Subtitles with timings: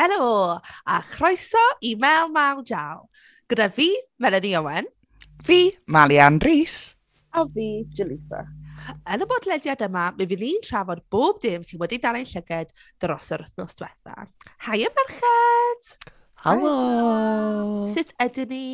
[0.00, 3.02] Helo, a chroeso i Mel Mal Jal.
[3.52, 4.86] Gyda fi, Melanie Owen.
[5.44, 6.94] Fi, Malian Rhys.
[7.36, 8.40] A fi, Jalisa.
[9.04, 12.72] Yn y bodlediad yma, mi fydd ni'n trafod bob dim sydd wedi dal ein llyged
[13.04, 14.24] dros yr wythnos diwetha.
[14.64, 16.08] Haia merched!
[16.46, 16.72] Helo!
[17.92, 18.64] Sut ydyn ni?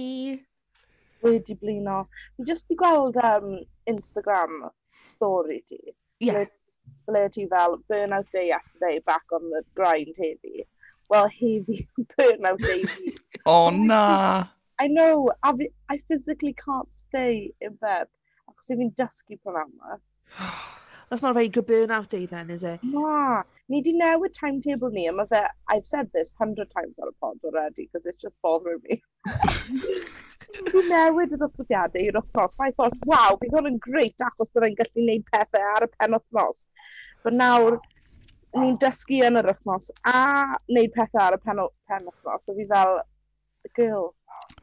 [1.26, 2.04] Wedi blino.
[2.36, 3.50] Fi jyst i gweld um,
[3.90, 4.68] Instagram
[5.02, 5.82] story ti.
[5.90, 6.30] Ie.
[6.30, 6.38] Yeah.
[6.38, 10.68] Ble, ble ti fel burnout day after day back on the grind heddi
[11.12, 13.18] wel, heddi, burnout baby.
[13.44, 14.48] o oh, na!
[14.78, 18.08] I know, a fi, I physically can't stay in bed,
[18.50, 19.96] achos i fi'n dysgu pan yma.
[19.96, 20.40] E.
[21.08, 22.80] That's not a very good burnout day then, is it?
[22.82, 27.08] Na, ni di newid timetable ni, a mae fe, I've said this hundred times on
[27.08, 29.02] a pod already, because it's just bothering me.
[30.56, 34.26] Ni di newid y dosbarthiadau i'r wythnos, and I thought, wow, bydd hwn yn great,
[34.28, 36.66] achos byddai'n gallu gwneud pethau ar y pen wythnos.
[37.24, 37.78] But nawr,
[38.56, 40.20] ni'n dysgu yn yr wythnos a
[40.70, 42.46] wneud pethau ar y pen, pen wythnos.
[42.46, 43.00] So fi fel,
[43.76, 44.12] girl,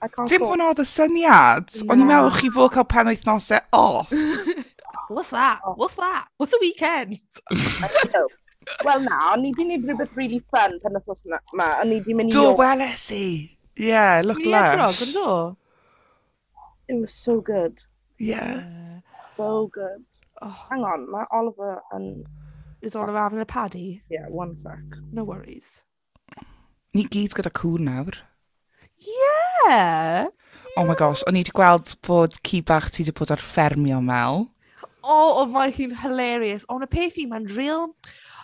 [0.01, 1.69] I can't Dim hwnna oedd y syniad.
[1.75, 1.89] Yeah.
[1.91, 4.11] O'n i'n meddwl chi fod cael pen wythnosau off.
[5.13, 5.61] What's that?
[5.65, 5.75] Oh.
[5.77, 6.27] What's that?
[6.37, 7.19] What's a weekend?
[8.87, 11.71] Wel na, o'n i di wneud rhywbeth really fun pen wythnos yma.
[11.83, 12.37] O'n i di mynd i...
[12.37, 13.25] Do, weles i.
[13.79, 14.69] Yeah, look lush.
[14.71, 15.27] Ie, drog, yn do?
[16.87, 17.83] It was so good.
[18.19, 19.01] Yeah.
[19.19, 20.03] So good.
[20.41, 20.55] Oh.
[20.69, 22.09] Hang on, mae Oliver yn...
[22.23, 22.42] Um
[22.83, 24.03] is all about having a paddy?
[24.09, 24.79] Yeah, one sec.
[25.11, 25.83] No worries.
[26.93, 28.19] Ni gyd gyda cwn nawr.
[29.03, 30.27] Yeah!
[30.77, 34.01] Oh my gosh, o'n i wedi gweld bod ci bach ti wedi bod ar ffermio
[34.03, 34.47] Mel.
[35.03, 36.63] Oh, oh, my, mae hi'n hilarious.
[36.71, 37.89] Ond y peth i, mae'n real...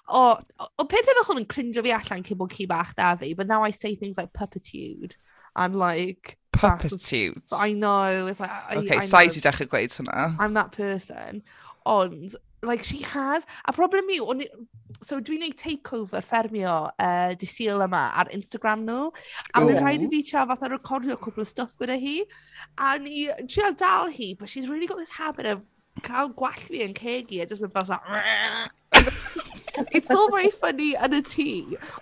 [0.10, 3.14] O, oh, o pethau fel hwn yn crinjo fi allan cyn bod ci bach da
[3.20, 5.16] fi, but now I say things like puppitude
[5.56, 6.38] and like...
[6.52, 7.44] Puppitude?
[7.54, 8.50] I know, it's like...
[8.50, 10.34] I, okay, I, I sa'i di dechrau gweud hwnna.
[10.40, 11.44] I'm that person.
[11.86, 13.46] Ond Like, she has.
[13.66, 14.50] A problem yw, o'n i...
[15.00, 19.10] So, dwi'n gwneud takeover ffermio uh, dydd Sul yma ar Instagram nhw.
[19.54, 22.18] A mae'n rhaid i fi trio fatha recordio cwpl o stuff gyda hi.
[22.76, 25.64] A ni i trio dal hi, but she's really got this habit of
[26.04, 27.96] cael gwall fi yn cegi a just mynd fel
[29.96, 31.48] It's all very funny yn y tŷ,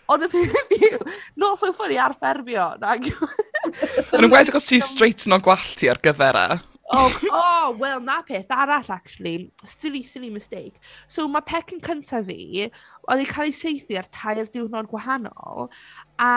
[0.10, 0.98] ond y peth yw,
[1.38, 2.72] not so funny ar ffermio.
[2.88, 3.12] Yn
[4.08, 6.46] so, wedi os ti'n straightno gwallt ti ar gyfer e,
[6.92, 9.52] oh, oh Wel 'na peth arall actually.
[9.64, 10.80] Silly silly mistake.
[11.08, 15.70] So mae pecyn cyntaf fi oedd yn cael ei seithi ar tair diwrnod gwahanol
[16.20, 16.32] a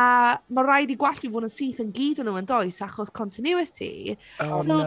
[0.49, 4.16] mae rhaid i gwallt fi fod yn syth yn gyda nhw yn does achos continuity.
[4.44, 4.81] Oh no!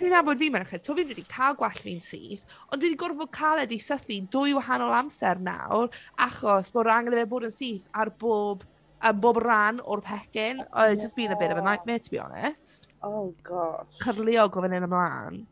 [0.00, 3.34] Ti'n nabod fi merched, so fi wedi cael gwallt fi'n syth ond dwi wedi gorfod
[3.34, 7.86] cael e 'di dwy wahanol amser nawr achos bod angen i fe bod yn syth
[7.94, 8.64] ar bob...
[9.06, 10.62] ar bob ran o'r pecyn.
[10.72, 12.88] Oh, it's just been a bit of a nightmare to be honest.
[13.06, 14.00] Oh gosh.
[14.02, 15.44] Cyrliog o fan hyn ymlaen.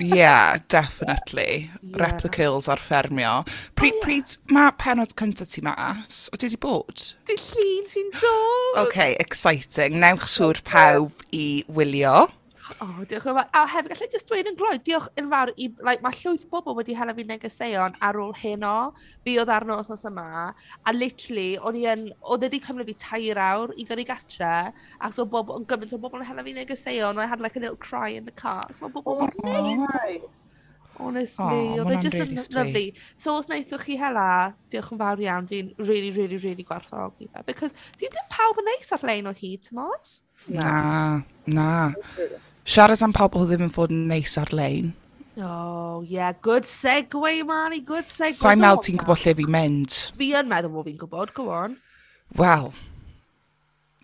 [0.00, 1.70] yeah, definitely.
[1.82, 2.02] Yeah.
[2.02, 3.44] Rep the kills ar ffermio.
[3.44, 4.04] Oh, pryd, oh, yeah.
[4.04, 6.24] pryd mae penod cynta ti mas?
[6.32, 7.04] O, dwi wedi bod?
[7.30, 8.80] Di llun sy'n dod!
[8.82, 10.00] OK, exciting.
[10.02, 11.46] Newch siŵr pawb i
[11.78, 12.16] wylio.
[12.84, 13.48] O, diolch yn fawr.
[13.56, 15.68] A hefyd, gallai jyst dweud yn gloi, diolch yn fawr i...
[15.86, 18.74] like mae llwyth bobl wedi hela fi negeseuon ar ôl heno.
[19.24, 22.06] Fi oedd arno wythnos yma, a literally, o'n i yn...
[22.20, 24.54] oedd wedi cymryd fi tair awr i gyrru gatre,
[25.00, 25.58] achos so bobl...
[25.62, 28.28] yn gymaint o bobl yn hela fi negeseuon, I had like a little cry in
[28.28, 28.66] the car.
[28.72, 30.46] So mae bobl yn oh, neis.
[30.98, 32.88] Honestly, oh, oedd e just yn lovely.
[33.14, 34.28] So os wnaethwch chi hela,
[34.72, 37.44] diolch yn fawr iawn, fi'n really, really, really gwerthfawrogi fe.
[37.46, 40.14] Because dyw ddim pawb yn neis ar lein o hyd, ti'n timod?
[40.58, 41.68] Na, na
[42.68, 44.92] siarad am pobl ddim yn fod yn neis ar-lein.
[45.40, 46.32] Oh, yeah.
[46.42, 47.80] Good segue, Mari.
[47.86, 48.36] Good segue.
[48.40, 49.98] Sa'n meld ti'n gwybod lle fi'n mynd.
[50.18, 51.32] Fi yn meddwl bod fi'n gwybod.
[51.36, 51.78] Go on.
[52.36, 52.72] Wel,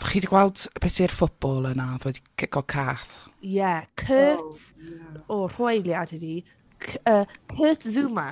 [0.00, 3.18] chi wedi gweld beth yw'r ffwbol yna, ddod wedi gael cath.
[3.44, 5.20] Yeah, Kurt, oh, yeah.
[5.28, 6.34] o oh, rhoeliad i fi,
[6.80, 8.30] C uh, Kurt Zuma.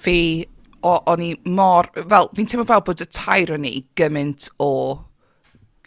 [0.00, 0.16] Fi,
[0.80, 4.72] o, o'n i mor, fel, fi'n teimlo fel bod y tair o'n i gymaint o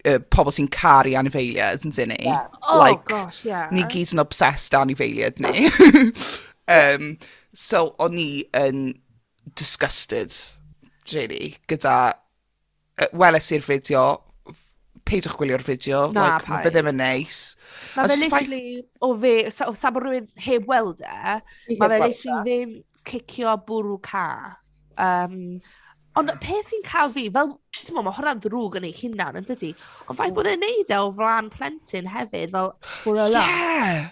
[0.08, 2.20] uh, pobl sy'n caru anifeiliaid, yn dyn ni.
[2.28, 2.48] Yeah.
[2.70, 3.72] Oh, gosh, yeah.
[3.74, 5.70] Ni gyd yn obsessed anifeiliaid ni.
[6.78, 7.16] um,
[7.56, 8.30] so, o'n i
[8.66, 8.86] yn
[9.56, 10.38] disgusted,
[11.14, 11.98] really, gyda...
[12.96, 14.04] Uh, weles i'r fideo,
[15.06, 17.40] peidwch gwylio'r fideo, Na, like, mae fe ddim yn neis.
[17.98, 19.34] Mae fe literally, o fe,
[19.68, 21.34] o sa bod rhywun heb weld e,
[21.76, 24.62] mae fe literally fe'n cicio bwrw cath.
[24.96, 25.60] Um,
[26.20, 29.40] Ond y peth sy'n cael fi, fel, ti'n timod, mae hwnna'n ddrwg yn ei hunan,
[29.42, 29.74] yn dydi?
[30.06, 32.72] Ond ffaith bod e'n neud e o flan plentyn hefyd, fel,
[33.02, 33.50] for a laugh.
[33.50, 34.06] Yeah!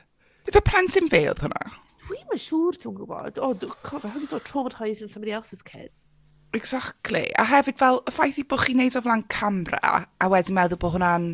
[0.50, 1.77] Ife plentyn fe oedd hwnna?
[2.03, 3.39] Dwi'n yn siŵr, ti'n gwybod.
[3.39, 3.53] O,
[3.88, 6.09] God, I hope it's not traumatising somebody else's kids.
[6.53, 7.31] Exactly.
[7.39, 10.81] A hefyd fel, y ffaith i bod chi'n neud o flan camera, a wedyn meddwl
[10.83, 11.29] bod hwnna'n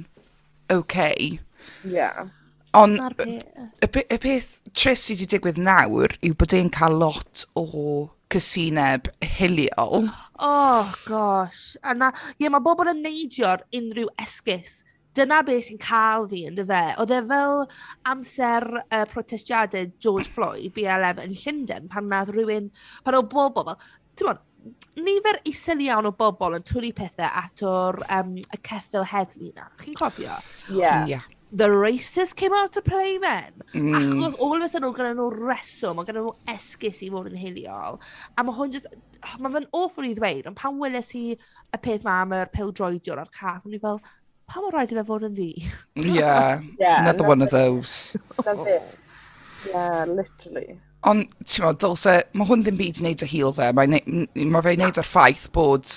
[0.69, 1.39] okay.
[1.83, 2.29] Yeah.
[2.77, 3.39] Ond y,
[3.81, 7.65] y peth tris sydd wedi digwydd nawr yw bod e'n cael lot o
[8.29, 10.05] cysineb hiliol.
[10.39, 12.13] Oh gosh a 'na...
[12.39, 14.83] ie mae bobl yn neidio'r unrhyw esgus.
[15.17, 16.83] Dyna beth sy'n cael fi yndyfe?
[17.01, 17.63] Oedd e fel
[18.07, 22.69] amser uh, protestiadau George Floyd BLM yn Llundain pan wnaeth rhywun...
[23.03, 24.45] pan oedd bobl fel bod,
[24.99, 29.67] nifer isel iawn o bobl yn twlu pethau at o'r um, y ceffyl heddlu 'na.
[29.83, 30.39] Chi'n cofio?
[30.71, 30.87] Ie...
[31.15, 33.53] Yeah the racists came out to play then.
[33.73, 33.95] Mm.
[33.95, 37.29] Achos all of a sudden oedd ganddyn nhw reswm, oedd gyda nhw esgus i fod
[37.31, 37.99] yn hiliol.
[38.37, 38.89] A mae hwn just...
[39.41, 43.19] Mae fe'n awful i ddweud, ond pan weles i y peth ma am yr peldroediwr
[43.19, 43.97] a'r cath, o'n i fel,
[44.47, 45.49] pa mor rhaid i fe fod yn ddi?
[46.19, 48.15] Yeah, yeah another one of those.
[48.45, 48.93] That's it.
[49.67, 50.77] Yeah, literally.
[51.09, 53.67] Ond, ti'n meddwl, dylse, mae hwn ddim byd i wneud â hil fe.
[53.75, 55.91] Mae, mae fe wneud ar ffaith bod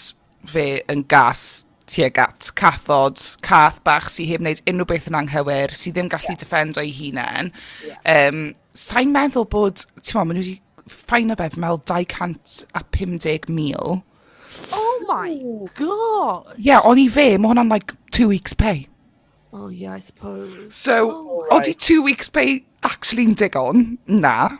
[0.50, 5.70] fe yn gas tuag at cathod, cath bach sydd heb wneud unrhyw beth yn anghywir,
[5.76, 6.42] sydd ddim gallu yeah.
[6.42, 7.46] defendo ei hunain.
[7.86, 8.28] Yeah.
[8.28, 8.38] Um,
[8.72, 14.02] Sa'n meddwl bod, ti'n meddwl, maen nhw wedi ffain o fe fel 250,000.
[14.72, 15.30] Oh my
[15.78, 16.54] god!
[16.58, 18.88] Ie, yeah, o'n i fe, mae hwnna'n like two weeks pay.
[19.52, 20.74] Oh yeah, I suppose.
[20.74, 21.52] So, oh, right.
[21.58, 23.98] oeddi two weeks pay actually'n digon?
[24.06, 24.58] Na.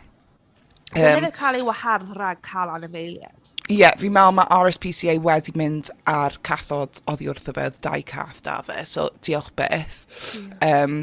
[0.93, 1.19] So yym...
[1.19, 3.53] newydd cael ei wahardd rhag cael anifeiliad.
[3.67, 8.03] Ie, yeah, fi'n meddwl mae RSPCA wedi mynd ar cathod oddi wrth y fe, dau
[8.09, 10.03] cath da fe, so diolch beth.
[10.37, 10.51] Mm.
[10.69, 10.97] Um,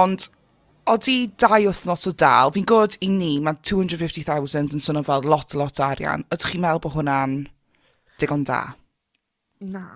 [0.00, 0.28] ond
[0.90, 5.54] oeddi dau wythnos o dal, fi'n gwybod i ni, mae 250,000 yn swnio fel lot
[5.54, 6.26] a lot o arian.
[6.34, 7.38] Ydych chi'n meddwl bod hwnna'n
[8.20, 8.62] digon da?
[9.64, 9.86] Na.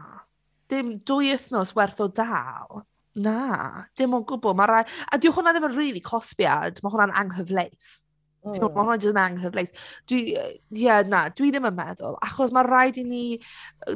[0.69, 2.85] Dim dwy wythnos werth o dal.
[3.19, 4.55] Na, dim o'n gwbl.
[4.57, 4.83] Mae rai...
[5.11, 7.89] A diolch hwnna ddim yn rili really cosbiad, mae hwnna'n anghyfleus.
[8.47, 9.73] Ti'n mae hwnna jyst yn anghyfleus.
[10.09, 10.21] Dwi...
[10.33, 10.47] ie,
[10.85, 13.23] yeah, na, dwi ddim yn meddwl, achos mae rhaid i ni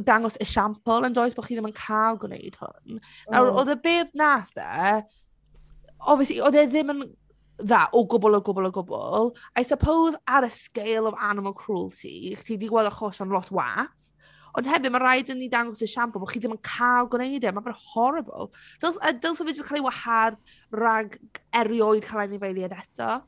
[0.09, 3.03] dangos esiampl, yn does, bod chi ddim yn cael gwneud hwn.
[3.31, 3.59] Nawr, mm.
[3.63, 4.95] oedd y beth nath e,
[6.11, 7.05] obviously, oedd e ddim yn
[7.63, 9.31] dda o gwbl, o gwbl, o gwbl.
[9.59, 14.11] I suppose, ar y scale of animal cruelty, chdi wedi gweld achos yn lot wath,
[14.59, 17.45] ond hefyd mae rhaid i ni dangos y esiampl bod chi ddim yn cael gwneud
[17.47, 17.53] e.
[17.55, 18.51] Mae'n fe'n horrible.
[18.83, 21.17] Dylse fe jyst cael ei wahardd rhag
[21.63, 23.21] erioed cael ei anifeiliaid eto.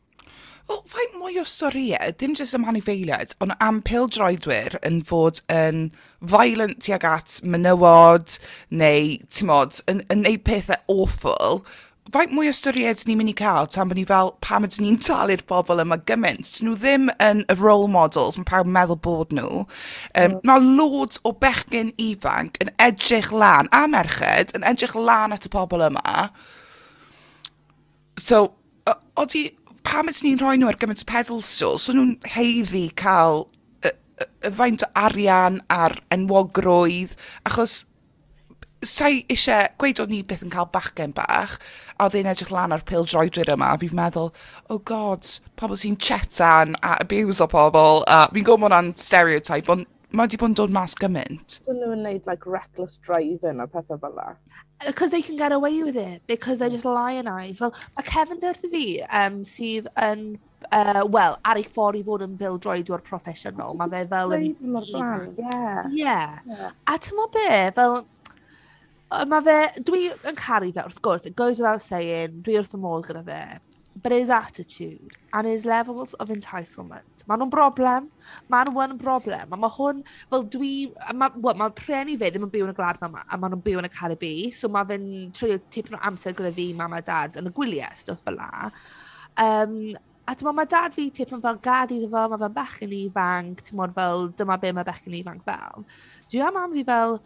[0.69, 2.13] Wel, faint mwy o storiau, e?
[2.17, 5.91] dim jyst am anifeiliaid, ond am pêl-droedwyr yn fod yn
[6.25, 8.39] violent tuag at menywod
[8.73, 11.61] neu, ti'n modd, yn, yn neud pethau awful,
[12.15, 14.85] faint mwy o storïau e ni'n mynd i cael tan bod ni fel pam ydyn
[14.87, 16.49] ni'n talu'r bobl yma gymaint.
[16.57, 19.65] Dyn nhw ddim yn y role models, mae pawb meddwl bod nhw.
[19.65, 20.41] Um, mm.
[20.49, 25.53] Mae loads o bechgyn ifanc yn edrych lan, a merched, yn edrych lan at y
[25.53, 26.29] pobl yma.
[28.21, 28.47] So,
[28.87, 29.27] o, o
[29.87, 33.47] pam ydyn ni'n rhoi nhw ar gymaint o pedestal, so nhw'n heiddi cael
[33.85, 37.17] y, y, y faint o arian a'r enwogrwydd,
[37.49, 37.83] achos
[38.85, 41.57] sa'i eisiau gweud o'n ni beth yn cael bachgen bach,
[41.97, 44.31] a oedd e'n edrych lan ar pil droedwyr yma, a fi'n meddwl,
[44.73, 45.29] oh god,
[45.61, 50.29] pobl sy'n chetan a abuse o pobl, a fi'n gwybod bod hwnna'n stereotype, ond mae
[50.29, 51.61] wedi bod yn dod mas gymaint.
[51.67, 54.35] Dyn nhw'n neud like reckless driving a pethau fel la.
[54.87, 57.59] Because they can get away with it, because they're just lionised.
[57.59, 60.35] Fel, mae Kevin Durant fi um, sydd yn
[60.73, 63.75] Uh, wel ar ei ffordd i fod yn bêl-droedwr proffesiynol.
[63.77, 64.47] Mae fe fel yn...
[65.37, 65.83] Yeah.
[65.93, 66.71] Ie.
[66.89, 67.51] A timod be?
[67.77, 67.99] Fel
[69.29, 69.59] mae fe...
[69.91, 72.41] Dwi yn caru fe wrth gwrs, it goes without saying.
[72.47, 73.43] Dwi wrth y modd gyda fe.
[74.03, 77.23] But his attitude and his levels of entitlement.
[77.29, 78.09] Mae nhw'n broblem.
[78.53, 80.01] Mae nhw'n broblem a mae hwn,
[80.33, 80.71] fel dwi...
[81.15, 83.63] mae wel ma' preni fe ddim yn byw yn y gwlad 'ma a mae nhw'n
[83.65, 85.07] byw yn y Caribi so mae fe'n
[85.37, 88.51] treulio tipyn o amser gyda fi, mam a dad yn y gwyliau, stwff fel la.
[89.45, 89.79] Um,
[90.27, 93.95] a timod mae dad fi tipyn fel gad iddo fo, mae fe'n bechgyn ifanc, timod
[93.97, 95.87] fel dyma be mae bechgyn ifanc fel.
[96.33, 97.19] Dwi a mam fi fel,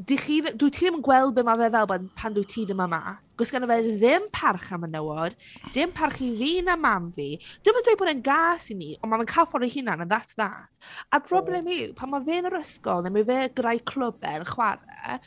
[0.00, 0.40] 'dych chi...
[0.48, 3.52] dwyt ti ddim yn gweld be mae fe fel pan dwi ti ddim yma gos
[3.54, 5.36] gan fe ddim parch am y menywod,
[5.74, 7.32] dim parch i fi na mam fi.
[7.64, 10.12] Dwi'n yn dweud bod e'n gas i ni, ond mae'n cael ffordd ei hunan and
[10.12, 10.80] that's that.
[11.10, 14.50] A broblem yw, pan mae fe yn yr ysgol neu mae fe gyda'i clwbau yn
[14.54, 15.20] chwarae,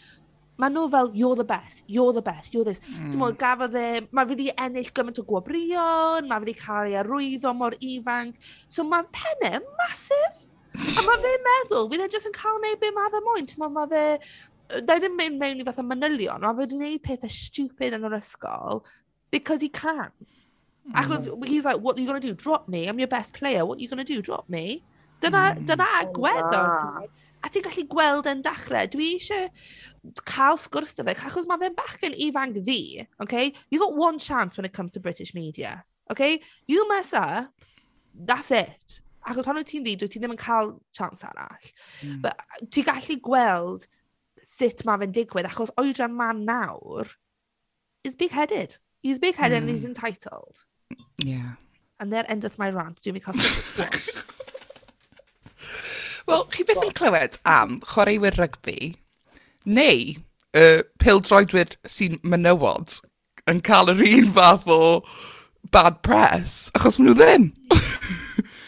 [0.62, 2.80] Mae nhw fel, you're the best, you're the best, you're this.
[2.86, 3.10] Mm.
[3.10, 6.98] Ti'n gafodd e, mae fe wedi ennill gymaint o gwobrion, mae fe wedi cael ei
[7.02, 8.38] arwyddo mor ifanc.
[8.70, 10.52] So mae penne massive.
[10.74, 13.50] A mae fe'n meddwl, fydd e jyst yn cael neud be mae fe moyn.
[13.50, 14.06] Ti'n mae fe
[14.72, 18.08] wna i ddim mynd mewn i fatha manylion, mae fe wedi gwneud pethau stupid yn
[18.08, 18.84] yr ysgol
[19.34, 20.10] because he can.
[20.88, 20.96] Mm.
[21.02, 22.34] Achos he's like, "What are you going to do?
[22.34, 22.88] Drop me?
[22.88, 23.66] I'm your best player.
[23.66, 24.22] What are you going to do?
[24.22, 24.84] Drop me?"
[25.24, 25.66] Dyna, mm.
[25.66, 27.30] dyna agweddo oh, ti.
[27.44, 29.50] A ti'n gallu gweld e'n dechrau, dwi eisiau
[30.28, 33.54] cael sgwrs dy fe, achos mae fe'n bachgen ifanc ddu, okay?
[33.70, 36.40] You've got one chance when it comes to British media, okay?
[36.68, 37.52] You mess up,
[38.16, 39.00] that's it.
[39.28, 41.68] Achos pan wyt ti'n ddu, dwi ti ddim yn cael chance arall.
[42.04, 42.22] Mm.
[42.24, 42.40] But
[42.70, 43.92] ti'n gallu gweld
[44.44, 47.16] sut mae fe'n digwydd, achos oedran man nawr
[48.04, 48.78] is big-headed.
[49.02, 49.94] He's big-headed and he's mm.
[49.94, 50.66] entitled.
[51.24, 51.54] Yeah.
[52.00, 53.02] And there endeth my rant.
[53.04, 54.12] Dwi'n mynd cael sgwrs.
[56.28, 58.94] Wel, chi beth yn clywed am chwaraewyr rygbi
[59.68, 60.16] neu
[60.56, 62.90] uh, pildroedwyr sy'n menywod
[63.52, 64.80] yn cael yr un fath o
[65.74, 67.46] bad press, achos maen nhw ddim.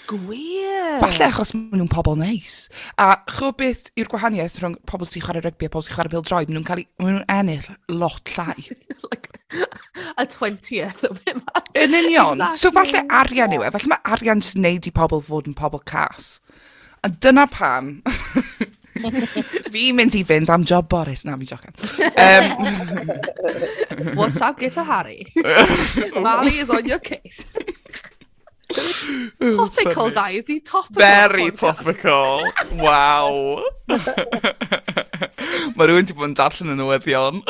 [0.05, 0.99] Gwir!
[1.01, 2.67] Falle achos maen nhw'n pobl neis.
[3.01, 6.25] A chw beth yw'r gwahaniaeth rhwng pobl sy'n chwarae rygbi a pobl sy'n chwarae pêl
[6.25, 7.69] droed, maen nhw'n cael eu, maen nhw'n ennill
[8.01, 8.67] lot llai.
[9.11, 9.39] like,
[10.17, 11.41] a 20th of him.
[11.73, 12.41] Yn union.
[12.41, 12.61] Exactly.
[12.61, 15.81] So falle arian yw e, falle mae arian jyst neud i pobl fod yn pobl
[15.89, 16.35] cas.
[17.05, 17.97] A dyna pam.
[18.95, 21.25] Fi'n mynd i fynd am job Boris.
[21.27, 21.75] Na, mi'n jocan.
[22.15, 22.45] Um...
[24.19, 25.25] What's up, get a Harry.
[26.15, 27.43] Mali is on your case
[28.75, 30.43] topical, guys.
[30.47, 30.99] Ni topical.
[30.99, 32.43] Very topical.
[32.79, 33.63] wow.
[35.75, 37.41] Mae rhywun wedi bod yn darllen y newyddion.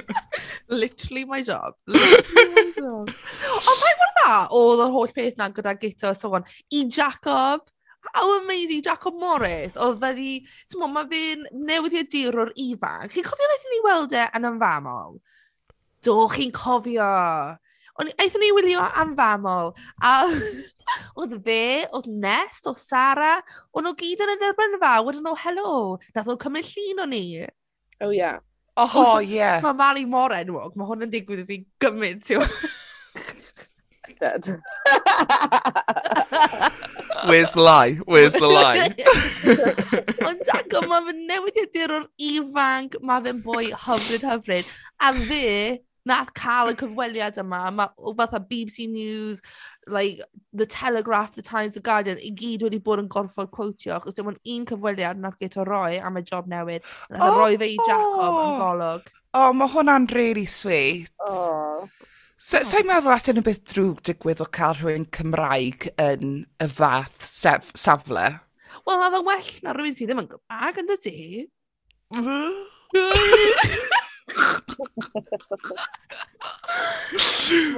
[0.74, 1.74] Literally my job.
[1.86, 3.10] Literally my job.
[3.54, 6.46] Ond mae mor dda oedd y holl peth na gyda Gito a so on.
[6.72, 7.66] I Jacob.
[8.12, 9.78] How amazing Jacob Morris.
[9.80, 10.30] Oedd fe di...
[10.70, 13.12] Ti'n mae fe'n newyddiadurwr ifanc.
[13.14, 15.18] Chi'n cofio wnaethon ni weld e yn ymfamol?
[16.04, 17.10] Do, chi'n cofio.
[18.02, 19.70] Ond aethon ni wylio am famol,
[20.02, 20.14] a
[21.20, 21.60] oedd fe,
[21.94, 24.94] oedd Nest, oedd Sarah, o'n nhw gyd yn y dderbynnfa.
[25.06, 25.74] wedyn nhw helo.
[26.14, 27.24] nath nhw cymryd llun oh, o ni.
[28.02, 28.32] O ie.
[28.74, 29.50] Oh, ie.
[29.62, 30.74] Mae Mali mor enwog.
[30.74, 32.42] Mae hwn yn digwydd i fi gymaint, ti'n
[34.20, 34.44] Dead.
[37.26, 37.94] Where's the lie?
[38.04, 38.88] Where's the lie?
[40.28, 44.70] Ond Jaco, mae fy newidiadurwr ifanc, mae fe'n boi hyfryd hyfryd.
[45.00, 49.42] A fe, nath cael y cyfweliad yma, mae o fatha BBC News,
[49.86, 50.20] like
[50.52, 54.30] The Telegraph, The Times, The Guardian, i gyd wedi bod yn gorfod quotio, achos dim
[54.32, 56.84] ond un cyfweliad nath geto roi am y job newydd.
[57.10, 57.38] nath oh!
[57.40, 58.56] roi fe i Jacob yn oh!
[58.62, 59.12] golwg.
[59.34, 61.10] O, oh, mae hwnna'n really sweet.
[61.26, 61.88] Oh.
[62.36, 62.68] So, oh.
[62.68, 67.24] Sa'n meddwl at yn y beth drwg digwydd o cael rhywun Cymraeg yn y fath
[67.24, 68.28] sef, safle?
[68.84, 71.18] Wel, mae fe well na rhywun sydd ddim yn Gymraeg, yn dy ti?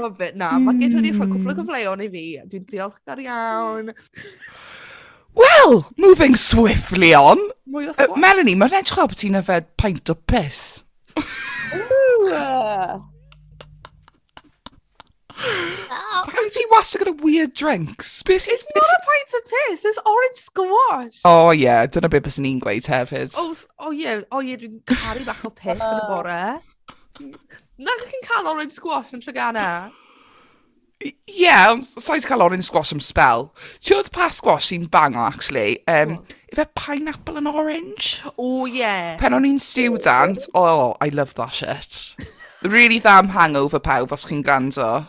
[0.00, 0.36] Love it.
[0.38, 2.25] Na, mae gyda wedi rhoi cwpl o gyfleon i fi.
[2.50, 3.90] Dwi'n diolchgar iawn.
[5.36, 7.40] Wel, moving swiftly on.
[7.68, 8.20] Mwy o Uh, swan.
[8.22, 10.62] Melanie, mae'n edrych fel bod ti'n yfed paint o piss.
[11.76, 12.96] Ooh, uh,
[16.26, 18.23] Pam ti wastad gyda weird drinks?
[18.26, 21.21] Be sy- It's not a pint of piss, it's orange squash.
[21.25, 23.35] Oh yeah, dyna beth bys ni'n gweud hefyd.
[23.38, 26.40] Oh, s- oh, yeah, oh yeah, ie, dwi'n caru bach o piss yn y bore.
[27.78, 29.68] Na chi'n cael orange squash yn Treganna?
[31.04, 33.50] I- Ie, ond sa'i cael orange squash am spell.
[33.85, 35.78] Ti'n oedd pa squash sy'n bango, actually?
[35.87, 36.18] Um,
[36.50, 38.23] ife pineapple and orange?
[38.40, 38.90] O ie.
[39.21, 42.16] Pen o'n i'n student, oh, I love that shit.
[42.64, 45.04] Really damn hangover pawb os chi'n gwrando.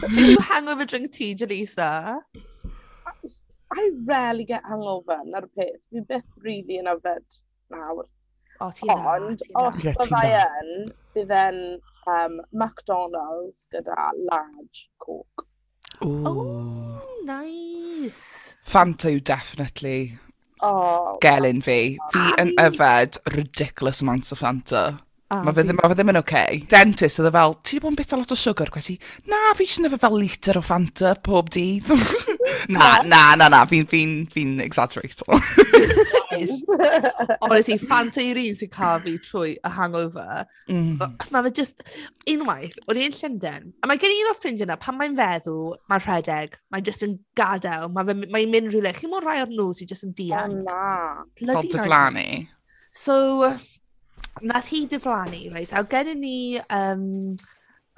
[0.00, 2.20] Did you hangover drink tea, Jalisa?
[3.72, 5.78] I rarely get hangover, na'r peth.
[5.90, 7.38] Fi byth rili yn yfed
[7.70, 8.08] nawr.
[8.60, 8.96] O, ti na.
[9.14, 10.72] Ond, os yeah, byddai yn,
[11.14, 11.60] bydd yn
[12.10, 15.46] um, McDonald's gyda large coke.
[16.04, 16.26] Ooh.
[16.26, 18.56] Oh, nice.
[18.64, 20.18] Fanta yw definitely
[20.62, 21.98] oh, gelyn fi.
[22.14, 24.84] Fi yn yfed ridiculous amounts of Fanta.
[25.30, 26.40] Ah, oh, mae fe ddim, ma fe ddim yn oce.
[26.40, 26.62] Okay.
[26.72, 28.70] Dentist oedd e fel, ti wedi bod yn bita lot o sugar?
[28.74, 28.96] Gwesi,
[29.30, 31.86] na, fi eisiau nefa fel litr o Fanta pob dydd.
[32.74, 34.00] na, na, na, na, fi'n fi,
[34.32, 35.22] fi, fi exaggerate.
[37.44, 40.44] Honestly, Fanta i'r un sy'n cael fi trwy y hangover.
[40.66, 40.98] Mm.
[41.30, 41.86] Mae fe just,
[42.34, 45.58] unwaith, o'n i'n Llundain, a mae gen i un o ffrindiau yna, pan mae'n feddw,
[45.90, 48.98] mae'n rhedeg, mae'n just yn gadael, mae'n mae, mynd rhywle.
[48.98, 50.62] Chi mor rai o'r nhw sy'n just yn dianc.
[50.66, 52.30] O, oh, Bloody Fanta Glani.
[52.90, 53.54] So,
[54.42, 57.34] nath hi diflannu reit a oedd ni um,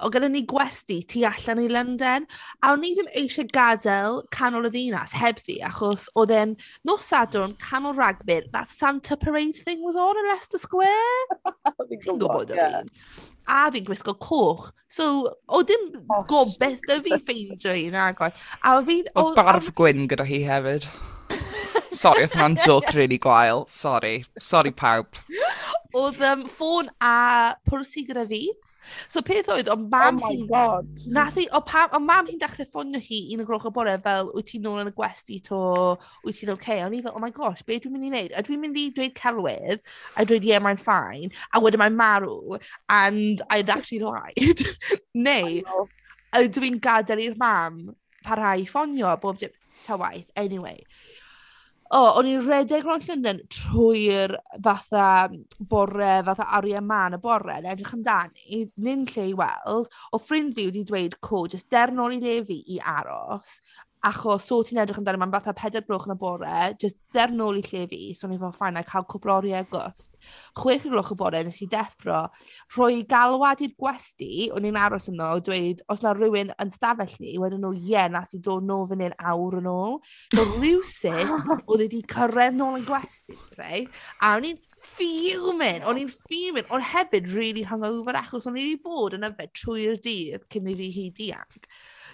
[0.03, 2.25] o gennyn ni gwesti tu allan i London,
[2.61, 6.55] a o'n i ddim eisiau gadael canol y ddinas heb fi achos oedd e'n
[6.87, 11.39] nos Sadwrn canol ragfyr, that Santa Parade thing was on in Leicester Square.
[12.03, 13.23] Fi'n gwybod I fi.
[13.53, 15.07] A fi'n gwisgo coch so
[15.47, 15.89] o dim
[16.29, 18.43] gobeith y fi ffeindio un nag oedd.
[18.63, 19.01] A fi...
[19.19, 20.87] Oedd barf gwyn gyda hi hefyd.
[21.93, 23.67] Sorry, oedd hwnna'n joke really gwael.
[23.69, 24.23] Sorry.
[24.41, 25.19] Sorry, pawb.
[25.93, 28.41] Oedd um, ffôn a pwrsi gyda fi.
[29.11, 30.25] So peth oedd, oedd mam hi...
[30.25, 31.03] Oh my God!
[31.13, 31.45] Nath hi...
[31.53, 31.91] o, pam...
[31.93, 34.81] o mam hi'n dechrau ffonio hi un o gloch o bore fel, wyt ti'n nôl
[34.81, 35.61] yn y gwesti 'to?
[36.25, 36.79] Wyt ti'n ocei?
[36.81, 38.33] A o'n i fel, oh my gosh, be dwi'n mynd i wneud?
[38.33, 39.83] A dwi'n mynd i dweud celwydd
[40.17, 42.57] a dweud yeah, mae'n fine, a wedyn mae'n marw
[42.89, 44.65] and I'd actually lied?
[45.27, 45.61] Neu
[46.41, 47.83] ydw i'n gadael i'r mam
[48.25, 50.81] parhau i ffonio bob dim ta waith, anyway.
[51.93, 54.31] O, o'n i'n redeg rownd Llundain trwy'r
[54.65, 55.03] fatha
[55.73, 59.91] bore, fatha arian man y bore yn edrych amdani, nyn lle i weld.
[60.11, 63.59] o ffrind fi wedi dweud "Cw, just der nôl i le fi i aros."
[64.03, 67.55] Achos so ti'n edrych amdano, mae'n fatha pedair gloch yn y bore, jyst der nôl
[67.55, 70.17] i lle fi, so o'n i fel fine, a cael cwbl oriau gwsg.
[70.59, 72.25] Chwech gloch y bore, nes i deffro,
[72.75, 77.37] rhoi galwad i'r gwesti, o'n i'n aros yno, dweud, os na rhywun yn stafell ni,
[77.39, 79.97] wedyn nhw, ie, nath i dod nôl fan hyn awr yn ôl.
[80.35, 81.31] So rhywsyd,
[81.63, 83.85] oedd wedi cyrraedd nôl yn gwesti, rei,
[84.19, 88.83] a o'n i'n fuming, o'n i'n fuming, ond hefyd really hungover achos o'n i wedi
[88.83, 91.71] bod yn yfed trwy'r dydd cyn i fi hi dianc.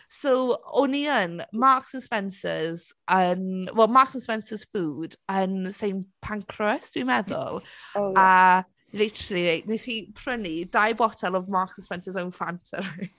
[0.10, 3.70] So, o'n i yn Marks and Spencer's yn...
[3.76, 7.14] well, Marks and Spencer's food yn St Pancras, dwi'n mm.
[7.14, 7.62] meddwl.
[7.96, 8.64] Oh, yeah.
[8.66, 12.82] A literally, nes i prynu dau botel of Marks and Spencer's own Fanta.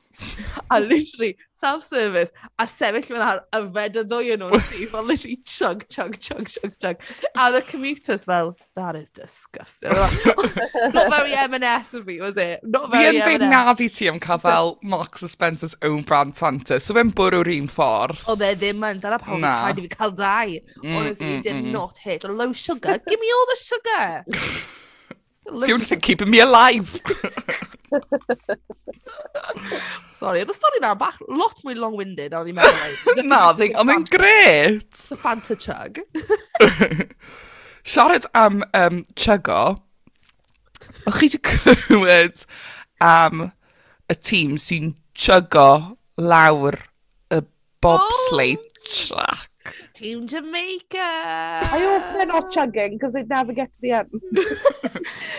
[0.70, 5.38] A literally, self-service, a sefyll fel ar yfed y ddwy yn o'n syth, fel literally
[5.44, 7.04] chug, chug, chug, chug, chug.
[7.34, 9.90] A the commuters fel, that is disgusting.
[9.90, 12.60] E oh, not very M&S of me, was it?
[12.64, 13.26] Not very M&S.
[13.26, 16.96] Fi yn nad i ti am cael fel Marks and Spencer's own brand Fanta, so
[16.96, 18.24] fe'n bwrw'r un ffordd.
[18.26, 20.58] O, dde ddim yn, dyna pawb yn e rhaid i fi cael dau.
[20.82, 21.72] Mm, Honestly, e mm, did mm.
[21.74, 22.28] not hit.
[22.28, 24.24] Low sugar, give me all the sugar.
[25.66, 27.00] Seriously, keeping me alive.
[30.20, 33.22] Sorry, oedd y stori na bach lot mwy long-winded o'n i'n meddwl.
[33.28, 34.80] Na, ond mae'n gret!
[34.80, 36.00] It's a Fanta chug.
[37.90, 39.62] Siarad am um, chugo,
[41.08, 42.44] o'ch chi wedi clywed
[43.00, 43.34] am
[44.10, 46.76] y tîm sy'n chugo lawr
[47.32, 47.40] y
[47.82, 48.70] bobsleigh oh!
[48.90, 49.50] track?
[49.94, 50.98] Team Jamaica!
[50.98, 54.10] I hope they're not chugging, because they'd never get to the end.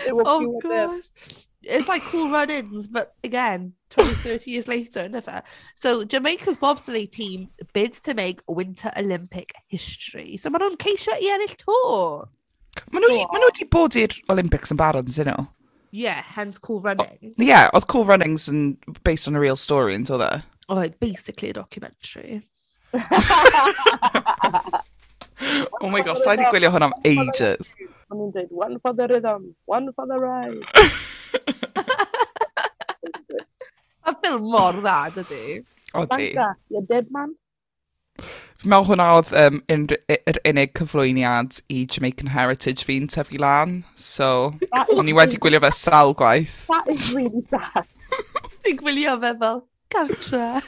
[0.08, 1.10] oh, gosh.
[1.26, 1.46] It.
[1.64, 5.42] It's like Cool Runnings, but again, 20, 30 years later, never.
[5.74, 10.36] So Jamaica's bobsleigh team bids to make Winter Olympic history.
[10.36, 11.76] So maen nhw'n ceisio i ennill to.
[12.92, 15.46] Maen nhw, ma nhw wedi bod i'r Olympics yn barod, yn nhw?
[15.92, 17.36] Yeah, hence Cool Runnings.
[17.38, 20.42] Ie, yeah, oedd Cool Runnings yn based on a real story, until there.
[20.68, 22.42] Oh, basically a documentary.
[25.80, 27.72] Oh my god, sa'i di gwylio hwn am ages.
[28.12, 30.62] O'n i'n dweud, one for the rhythm, one for the ride.
[34.04, 35.62] A ffilm mor dda, dydy.
[35.94, 36.32] O di.
[36.34, 37.34] Fanta, you're dead man.
[38.62, 43.78] Fi'n meddwl hwnna oedd um, unr- yr unig cyflwyniad i Jamaican Heritage fi'n tyfu lan,
[43.98, 44.28] so
[44.94, 46.58] o'n i wedi gwylio fe sawl gwaith.
[46.70, 47.88] That is really sad.
[48.62, 49.62] Dwi'n gwylio fe fel,
[49.92, 50.62] gartre.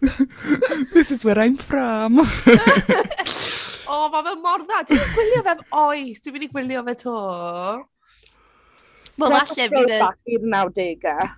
[0.94, 2.18] This is where I'm from.
[2.20, 2.24] o,
[3.88, 4.84] oh, mae fe mor dda.
[4.88, 6.22] Dwi'n gwylio fe oes.
[6.22, 7.18] Dwi'n mynd i gwylio fe to.
[9.18, 9.92] Wel, falle fydd yn...
[10.34, 11.28] I'r 90au.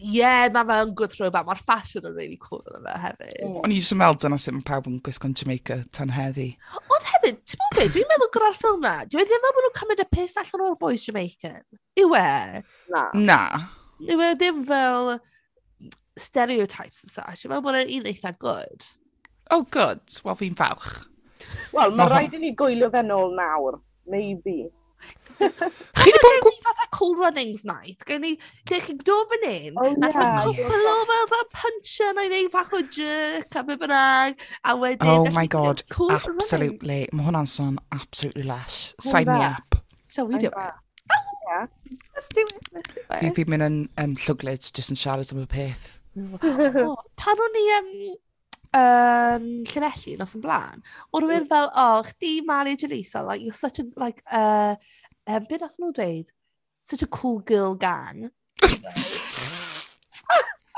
[0.00, 1.48] Ie, yeah, mae fe yn good throwback.
[1.48, 3.40] Mae'r fashion yn really cool yn fe hefyd.
[3.44, 3.58] Oh.
[3.64, 6.52] O'n i jyst yn meld dyna sut mae pawb yn gwisgo'n Jamaica tan heddi.
[6.80, 10.04] Ond hefyd, ti'n meddwl beth, dwi'n meddwl gyda'r ffilm na, dwi'n ddim bod nhw'n cymryd
[10.04, 11.60] y piss allan o'r boys Jamaican.
[12.00, 12.30] Yw e?
[12.94, 13.04] Na.
[13.18, 13.40] Na.
[14.06, 15.18] Yw e ddim fel
[16.18, 17.44] stereotypes and such.
[17.44, 18.88] Dwi'n meddwl bod e'n un eitha good.
[19.50, 20.02] Oh, good.
[20.24, 21.06] Wel, fi'n falch.
[21.74, 23.80] Wel, mae rhaid i ni gwylio fe nôl nawr.
[24.10, 24.70] Maybe.
[25.40, 28.02] Chi wedi bod yn gwybod fatha cool runnings night?
[28.08, 28.34] Gawn ni,
[28.68, 29.94] lle chi'n dod fan hyn, oh, yeah.
[29.94, 33.78] a mae cwpl o fel fel puncher na i ddeud fach o jerk a be
[33.80, 35.08] bynnag, a wedyn...
[35.08, 37.06] Oh my god, cool absolutely.
[37.14, 38.94] Mae hwnna'n son absolutely less.
[39.00, 39.80] Sign me up.
[40.08, 40.54] Shall we do it?
[40.58, 41.66] Oh,
[42.14, 43.32] let's do it, let's do it.
[43.38, 45.88] Fi'n mynd yn um, llwglyd, jyst yn siarad am y peth.
[46.90, 47.90] O, pan o'n i yym
[48.74, 50.82] um, Llanelli nos yn blaen,
[51.14, 54.74] oedd rhywun fel, "O, chdi Mali Jalisa, like you're such a like uh,
[55.26, 56.32] um, be wnaethon nhw dweud?
[56.82, 58.30] "Such a cool girl gang."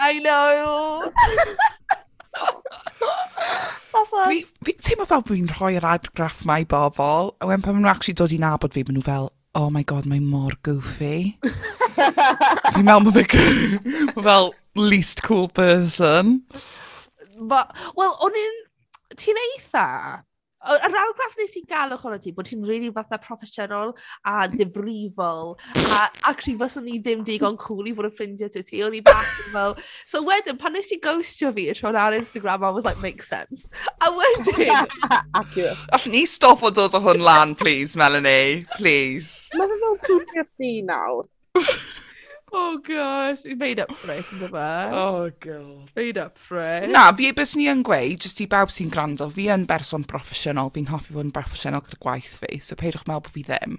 [0.03, 1.13] I know!
[3.93, 4.27] That's us.
[4.65, 8.17] Dwi, teimlo fel fi'n rhoi'r argraff mae i bobl, a wen pan maen nhw actually
[8.19, 11.39] dod i nabod fi, maen nhw fel, oh my god, mae mor goofy.
[11.97, 16.41] Fi'n meddwl mae fe fel least cool person.
[17.39, 18.61] Wel, o'n i'n...
[19.19, 19.89] Ti'n eitha...
[20.63, 23.91] Yr argraff nes i'n gael o'ch ti, bod ti'n really fatha proffesiynol
[24.31, 25.57] a ddifrifol.
[25.97, 28.79] A actually, fyswn i ddim digon cool i fod yn ffrindiau dy ti.
[28.87, 29.75] O'n i bach yn fel...
[30.07, 33.27] So wedyn, pan nes i ghostio fi y tro ar Instagram, I was like, makes
[33.27, 33.67] sense.
[33.99, 34.87] A wedyn...
[35.43, 35.75] Accurate.
[35.99, 38.63] Allwn ni stop o dod o hwn lan, please, Melanie?
[38.79, 39.51] Please.
[39.59, 41.27] Mae fe fel PTSD nawr.
[42.55, 44.89] Oh gosh, you made up for it, ynddo fe?
[44.93, 45.91] Oh god.
[45.97, 46.91] Made up for it.
[46.93, 50.69] Na, fi bys ni yn gweud, jyst i bawb sy'n gwrando, fi yn berson proffesiynol,
[50.75, 53.79] fi'n hoffi fod yn broffesiynol gyda gwaith fi, so peidwch meddwl bod fi ddim.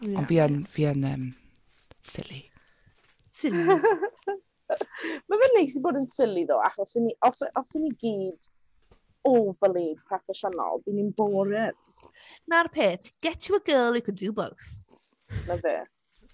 [0.00, 0.16] Yeah.
[0.22, 1.28] Ond fi yn, fi yn um,
[2.00, 2.40] silly.
[3.42, 3.76] Silly.
[5.28, 8.48] Mae fe'n neis i bod yn silly ddo, achos ni, os, os ni gyd
[9.28, 11.76] overly proffesiynol, fi'n ni'n boring.
[12.48, 14.78] Na'r peth, get you a girl who can do both.
[15.44, 15.82] Na fe.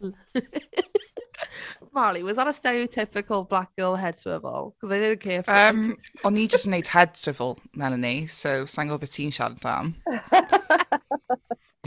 [1.92, 4.74] Molly, was that a stereotypical black girl head swivel?
[4.76, 5.98] Because I didn't care for um, it.
[6.24, 9.94] o'n i just yn neud head swivel, Melanie, so sa'n gwybod beth ti'n siarad am.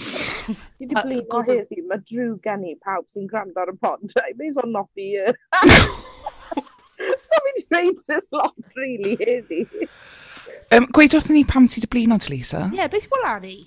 [0.02, 4.00] Fi wedi blino heddi, mae drwy gen i pawb sy'n gwrando ar y pod.
[4.24, 5.36] I may as well not be here.
[7.30, 9.62] so fi wedi dweud yn lot really, heddi.
[10.72, 12.66] Um, Gweud wrthyn ni pam ti dy blino, Talisa?
[12.72, 13.62] Ie, yeah, beth sy'n gweld Annie?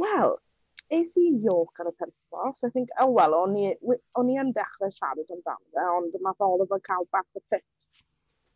[0.00, 0.36] Wel,
[0.94, 3.70] Es i York ar y penthnos, I think, oh well, o'n i,
[4.14, 7.88] o'n i yn dechrau siarad amdano fe, ond math Oliver cael bach o ffit.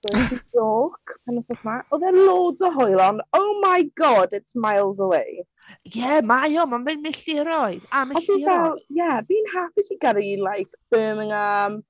[0.00, 1.80] So es i York, penthnos ma.
[1.90, 5.42] Oedd e'n loads o hwyl, ond oh my god, it's miles away.
[5.42, 7.90] Ie, yeah, mae o, mae'n mynd milltiroedd.
[7.90, 8.78] A milltiroedd.
[8.78, 11.82] Ie, yeah, fi'n hapus i gyrru, i, like, Birmingham,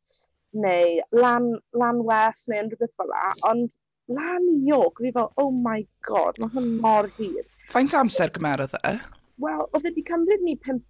[0.57, 3.79] neu Lan, Lan West, neu unrhyw beth fel la, ond
[4.11, 7.47] lan i York, fi fel, oh my god, mae hwn mor hir.
[7.71, 8.97] Faint amser gymerodd e?
[9.45, 10.81] wel, oedd wedi cymryd ni 5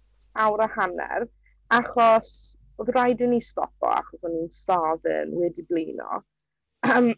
[0.45, 1.27] awr a hanner,
[1.77, 2.31] achos
[2.79, 6.21] oedd rhaid i ni stopo achos o'n i'n stafyn wedi blino.
[6.95, 7.11] Um,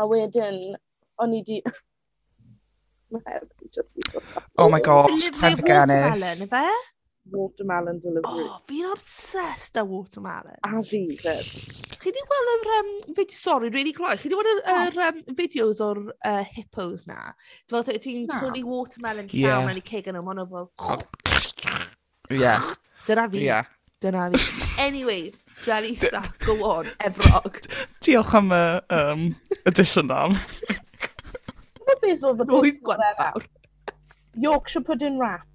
[0.00, 0.58] a wedyn,
[1.22, 1.58] o'n i di...
[4.58, 5.94] oh my gosh, Pendergannus.
[5.94, 6.93] Delifrio watermelon, ife?
[7.32, 8.44] watermelon delivery.
[8.44, 10.58] Oh, fi'n obsessed â watermelon.
[10.66, 11.46] A fi, fyd.
[12.02, 12.72] Chi di weld yr...
[12.78, 14.16] Um, fideo, sorry, really glou.
[14.20, 17.32] Chi di weld yr, yr um, fideos o'r uh, hippos na?
[17.70, 19.64] Fel ti'n tynnu watermelon llawn yeah.
[19.68, 20.68] mewn i cig yn ymwneud fel...
[22.32, 22.68] Yeah.
[23.06, 23.46] Dyna fi.
[23.46, 23.72] Yeah.
[24.04, 24.68] Dyna fi.
[24.84, 25.32] Anyway,
[25.64, 27.60] Jalisa, go on, Efrog.
[28.04, 28.62] Diolch am y
[28.98, 29.26] um,
[29.64, 30.36] addition am.
[30.68, 33.48] Dyna beth oedd y yn oes e gwerthfawr.
[34.44, 35.46] Yorkshire pudding wrap.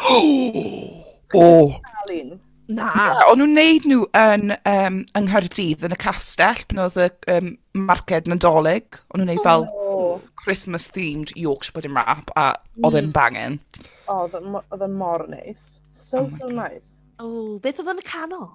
[1.34, 1.72] o!
[2.04, 2.38] Alun.
[2.70, 2.92] Na.
[2.94, 7.08] Yeah, o'n nhw'n neud nhw yn um, yng Nghaerdydd yn y castell pan oedd y
[7.34, 7.48] um,
[7.88, 9.00] marced yn adolyg.
[9.10, 10.20] O'n nhw'n neud fel oh.
[10.38, 12.52] Christmas-themed Yorkshire pudding wrap a
[12.84, 13.16] oedd e'n mm.
[13.16, 13.58] bangen.
[14.06, 15.80] O, oedd yn mor neis.
[15.90, 17.00] So, oh so nice.
[17.18, 18.48] O, oh, beth oedd yn y canol?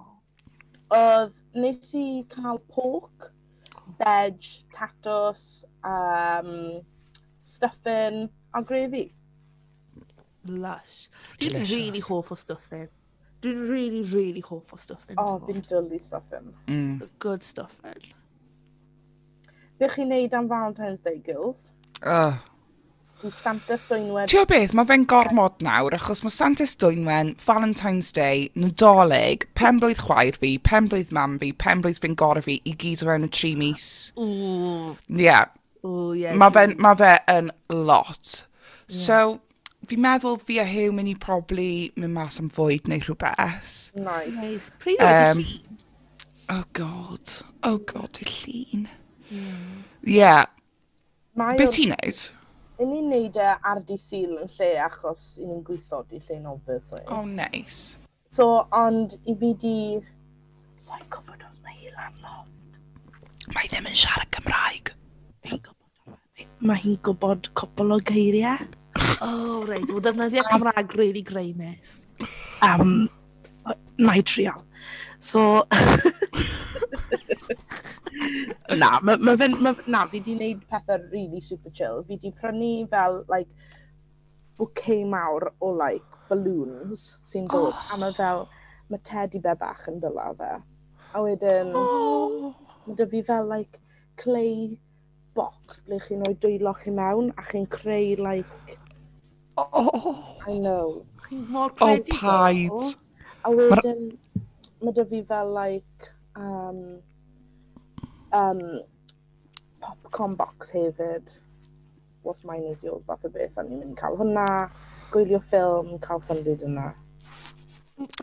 [0.96, 3.30] Oedd nes i cael pork,
[4.00, 6.80] veg, tatws, um,
[7.44, 9.10] stuffing a gravy.
[10.50, 11.08] Lush.
[11.40, 12.88] Dwi'n really hoff o stuffing.
[13.42, 15.18] Dwi'n really, really hoff o stuffing.
[15.18, 16.52] O, oh, fi'n dwlu stuffing.
[16.66, 17.08] Mm.
[17.18, 18.12] Good stuffing.
[19.78, 21.72] Be chi'n neud am Valentine's Day, girls?
[22.02, 22.42] Ah.
[22.42, 22.52] Uh.
[23.16, 24.28] Dydd Santa Stwynwen.
[24.28, 30.02] Ti'n beth, mae fe'n gormod nawr, achos mae Santa Stwynwen, Valentine's Day, Nadolig, pen blwydd
[30.04, 33.24] chwaer fi, pen blwydd mam fi, pen blwydd fi'n gorau fi, i gyd o fewn
[33.24, 33.86] y tri mis.
[34.20, 34.92] Ooh.
[35.08, 35.48] Yeah.
[35.80, 36.36] Ooh, yeah.
[36.36, 38.34] Mae fe, ma fe yn lot.
[38.36, 39.00] Yeah.
[39.00, 39.18] So,
[39.90, 43.74] fi'n meddwl fi a Hew mynd i probably mynd mas am fwyd neu rhywbeth.
[43.96, 44.36] Nice.
[44.36, 44.70] nice.
[44.82, 45.42] Pryd um,
[46.48, 47.20] Oh god.
[47.62, 48.88] Oh god, y llun.
[49.30, 49.82] Mm.
[50.02, 50.46] Yeah.
[51.34, 52.20] Mae Beth ti'n neud?
[52.78, 56.46] Yn ni'n neud uh, ar di syl yn lle achos i ni'n gweithio di lle'n
[56.52, 56.92] obvious.
[57.10, 57.98] Oh, nice.
[58.30, 59.78] So, ond i fi di...
[60.78, 62.78] So, gwybod os mae hi lan loft.
[63.56, 64.94] Mae ddim yn siarad Cymraeg.
[65.42, 66.46] Fi'n gwybod.
[66.62, 68.70] Mae hi'n gwybod cwpl o geiriau
[69.24, 72.06] oh, reit, wel defnyddio Cymraeg really greinus.
[72.62, 73.08] Um,
[73.98, 74.60] na i trial.
[75.18, 75.64] So...
[78.76, 82.02] na, ma, ma fe, ma, na, fi di wneud pethau really super chill.
[82.08, 83.48] Fi di prynu fel, like,
[84.56, 87.74] bouquet mawr o, like, balloons sy'n dod.
[87.74, 87.92] Oh.
[87.94, 88.46] A ma fel,
[88.90, 90.52] mae teddy bear bach yn dyla fe.
[91.12, 92.54] A wedyn, oh.
[92.86, 93.80] mae dy fi fel, like,
[94.20, 94.78] clay
[95.36, 98.76] box ble chi'n rhoi dwylo chi mewn a chi'n creu, like,
[99.56, 100.36] Oh.
[100.46, 101.06] I know.
[101.28, 102.12] Chi'n mor oh, credu.
[102.12, 102.96] O, paid.
[103.46, 104.02] A wedyn,
[104.82, 106.82] mae dy fi fel, like, um,
[108.36, 108.62] um,
[109.80, 111.38] popcorn box hefyd.
[112.22, 113.56] What's mine is yours, fath o beth.
[113.58, 114.46] A ni'n mynd cael hwnna,
[115.14, 116.90] gwylio ffilm, cael symud yna.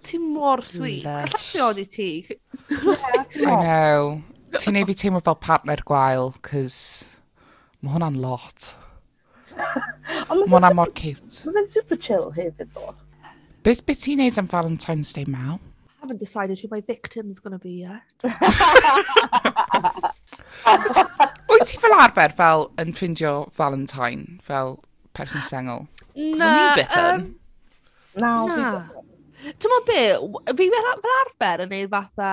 [0.05, 1.07] Ti'n mor sweet.
[1.07, 2.09] Alla i ti.
[2.69, 4.21] I know.
[4.59, 6.77] Ti'n ei fi teimlo fel partner gwael, cos
[7.81, 8.73] mae hwnna'n lot.
[9.57, 11.43] Mae hwnna mor cute.
[11.47, 12.85] Mae fe'n super chill hefyd ddo.
[13.63, 15.59] Beth be ti'n neud am Valentine's Day, Mal?
[15.59, 15.61] I
[16.05, 18.01] haven't decided who my victim's going to be yet.
[21.53, 24.69] Wyt ti fel arfer fel yn ffindio Valentine fel
[25.15, 25.87] person sengol?
[26.15, 26.49] Na.
[26.49, 27.05] Ni byth yn.
[27.13, 27.21] Um,
[28.19, 28.31] na.
[28.49, 28.71] Na.
[29.43, 30.01] Ti'n meddwl be,
[30.59, 32.31] fi fel fel arfer yn neud fatha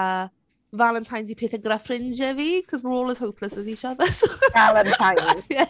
[0.72, 4.26] Valentine's 'di pethau gyda ffrindiau fi, 'cause we're all as hopeless as each other so...
[4.54, 5.44] Valentine's!
[5.50, 5.66] yeah.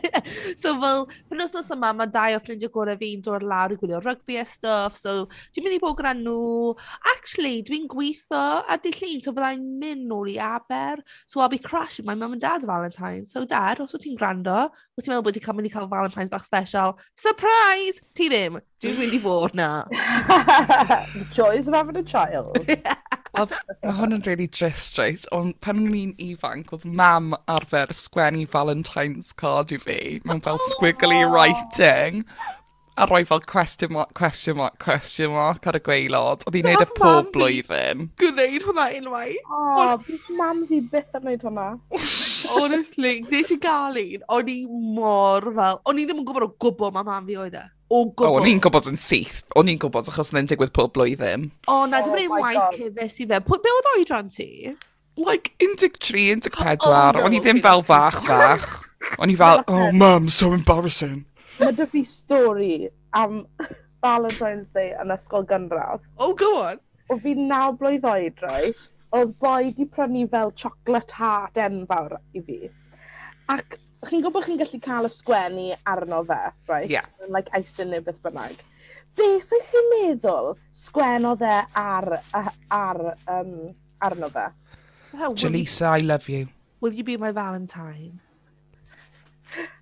[0.56, 4.36] So fel, penwythnos yma mae dau o ffrindiau gorau fi'n dod lawr i gwylio rygbi
[4.40, 5.14] a stuff, so
[5.54, 6.74] dwi'n mynd i bod gyda nhw.
[7.14, 11.00] Actually, dwi'n gweithio a di Llun, so fyddai'n mynd nôl i Aber.
[11.26, 13.32] So I'll be crashing my mum and dad's Valentine's.
[13.32, 14.58] So Dad, os wyt ti'n gwrando,
[14.96, 18.00] wyt ti'n meddwl bod ti'n ca- mynd i cael Valentine's bach special, Surprise!
[18.14, 18.60] Ti ddim.
[18.80, 19.70] Dwi'n mynd i fod 'na.
[19.90, 22.56] The joys of having a child.
[23.38, 23.52] Oedd,
[23.84, 25.26] mae hwn yn really drist, right?
[25.34, 30.58] Ond pan o'n i'n ifanc, oedd mam arfer sgwennu Valentine's card i fi, mewn fel
[30.72, 32.24] squiggly writing,
[33.00, 36.42] a roi fel question mark, question mark, question mark ar y gweilod.
[36.48, 38.08] Oedd hi'n neud e y pob blwyddyn.
[38.20, 39.54] Gwneud hwnna unwaith.
[39.56, 39.86] O,
[40.36, 41.68] mam fi byth yn neud hwnna.
[42.56, 45.84] Honestly, nes i gael un, o'n i mor fel...
[45.86, 48.26] O'n i ddim yn gwybod o gwbl mae mam fi oedd e o gwbl.
[48.26, 49.42] O, oh, o'n i'n gwybod yn syth.
[49.58, 51.48] O'n i'n gwybod achos yna'n digwydd pob blwyddyn.
[51.66, 53.40] O, na, dim ond un waith cyfes i fe.
[53.50, 54.76] Be oedd oedran ti?
[55.20, 56.86] Like, 13, 14.
[56.86, 58.68] Oh, o'n i ddim fel fach, fach.
[59.20, 61.24] O'n i fel, oh, mum, so embarrassing.
[61.58, 62.74] Mae dy fi stori
[63.16, 63.42] am
[64.04, 66.04] Valentine's Day yn ysgol gynradd.
[66.20, 66.80] Oh, go on.
[67.10, 68.70] O fi naw blwydd oed, rai,
[69.16, 72.70] oedd boi di prynu fel chocolate heart enfawr i fi.
[73.50, 76.38] Ac chi'n gwybod chi'n gallu cael y sgwennu arno fe,
[76.70, 76.90] right?
[76.90, 77.06] Yeah.
[77.28, 78.62] Like eisen neu beth bynnag.
[79.18, 82.08] Beth ych chi'n meddwl sgwenodd e ar,
[82.72, 83.02] ar,
[83.36, 83.52] um,
[84.00, 84.46] arno fe?
[85.12, 86.48] Jalisa, I love you.
[86.80, 88.20] Will you be my Valentine?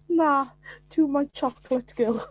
[0.08, 0.46] Na,
[0.90, 2.24] to my chocolate girl.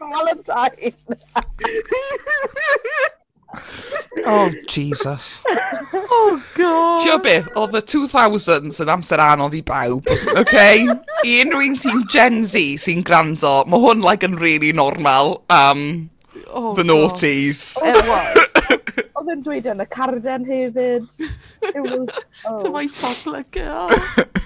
[0.00, 0.94] Valentine.
[4.26, 5.44] Oh, Jesus.
[5.92, 7.02] Oh, God.
[7.02, 10.84] Tio beth, oedd y 2000s yn amser anodd i bawb, okay?
[11.24, 16.10] I unrhyw un sy'n Gen Z sy'n gwrando, mae hwn like yn really normal am
[16.48, 16.90] oh, the God.
[16.90, 17.62] noughties.
[17.84, 18.44] It was.
[19.18, 21.08] Oedd yn dweud yn y carden hefyd.
[21.72, 22.12] It was...
[22.46, 22.62] Oh.
[22.62, 23.90] To my chocolate girl.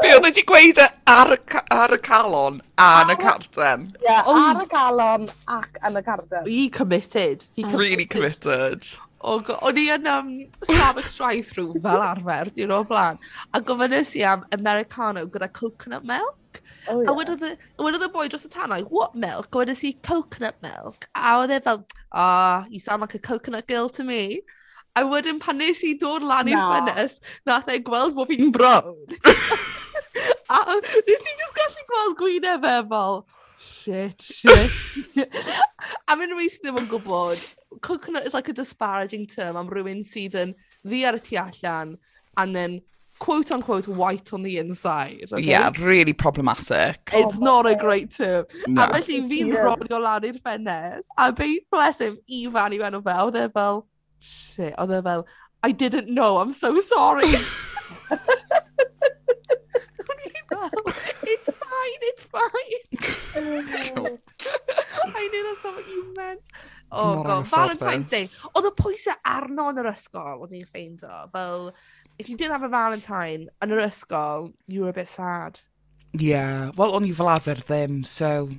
[0.00, 3.86] Be oedd wedi gweud e ar y, ca- ar y calon a yn y carden.
[4.02, 6.46] Ie, ar y galon ac yn y carden.
[6.48, 7.46] He committed.
[7.56, 8.86] He Really committed.
[9.22, 10.30] O, go- o'n i yn um,
[10.66, 13.20] Sam and Strife rhyw fel arfer, diwrnod o'r blaen.
[13.54, 16.62] A gofynnus i am Americano gyda coconut milk.
[16.90, 17.06] Oh, ie.
[17.06, 19.54] A wedodd y a wedodd y boi dros y tan, what milk?
[19.54, 21.06] A i coconut milk.
[21.14, 24.40] A oedd e fel, ah, you sound like a coconut girl to me.
[24.94, 26.66] A wedyn pan nes i dod lan i'r Na.
[26.74, 28.98] ffenest, nath e gweld bod fi'n brown.
[30.52, 33.22] A nes i just gallu gweld gwyneb e fel
[33.62, 35.26] "Shit, shit."
[36.08, 37.42] a mynd un sydd ddim yn gwybod,
[37.80, 41.94] coconut is like a disparaging term am rhywun sydd yn ddi ar y tu allan
[42.42, 42.80] and then
[43.22, 45.28] quote unquote white on the inside.
[45.32, 45.42] Okay?
[45.42, 47.08] Yeah, really problematic.
[47.12, 48.46] It's oh not a great term.
[48.66, 48.84] No.
[48.84, 49.62] A felly fi'n yes.
[49.62, 53.84] rodio lan i'r ffenes, a be bless him, Ifan i enw fe, oedd e fel,
[54.18, 55.26] shit, oedd e fel,
[55.62, 57.30] I didn't know, I'm so sorry.
[67.32, 68.28] on Valentine's Day.
[68.52, 71.22] Oedd y pwysau arno yn yr ysgol, o'n i'n ffeindio.
[71.34, 71.70] Fel,
[72.18, 75.60] if you didn't have a Valentine yn yr ysgol, you were a bit sad.
[76.12, 76.70] Yeah.
[76.76, 78.50] wel, o'n i fel arfer ddim, so...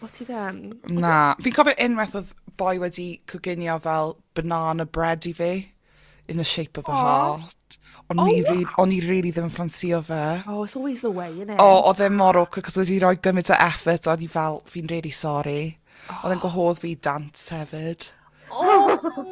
[0.00, 0.80] What ti gen?
[0.92, 5.52] Na, fi'n cofio unwaith oedd boi wedi coginio fel banana bread i fi,
[6.28, 7.78] in the shape of a heart.
[8.12, 8.84] O'n oh, i really, wow.
[9.08, 10.24] really ddim yn ffansio fe.
[10.46, 11.56] Oh, it's always the way, innit?
[11.56, 14.28] O, oh, oedd e mor awkward, cos oedd fi roi gymaint o effort, o'n i
[14.28, 15.78] fel, fi'n really sorry.
[16.10, 16.42] Oedd e'n oh.
[16.42, 18.10] gwahodd fi dance hefyd.
[18.54, 18.98] Oh!
[19.04, 19.24] O!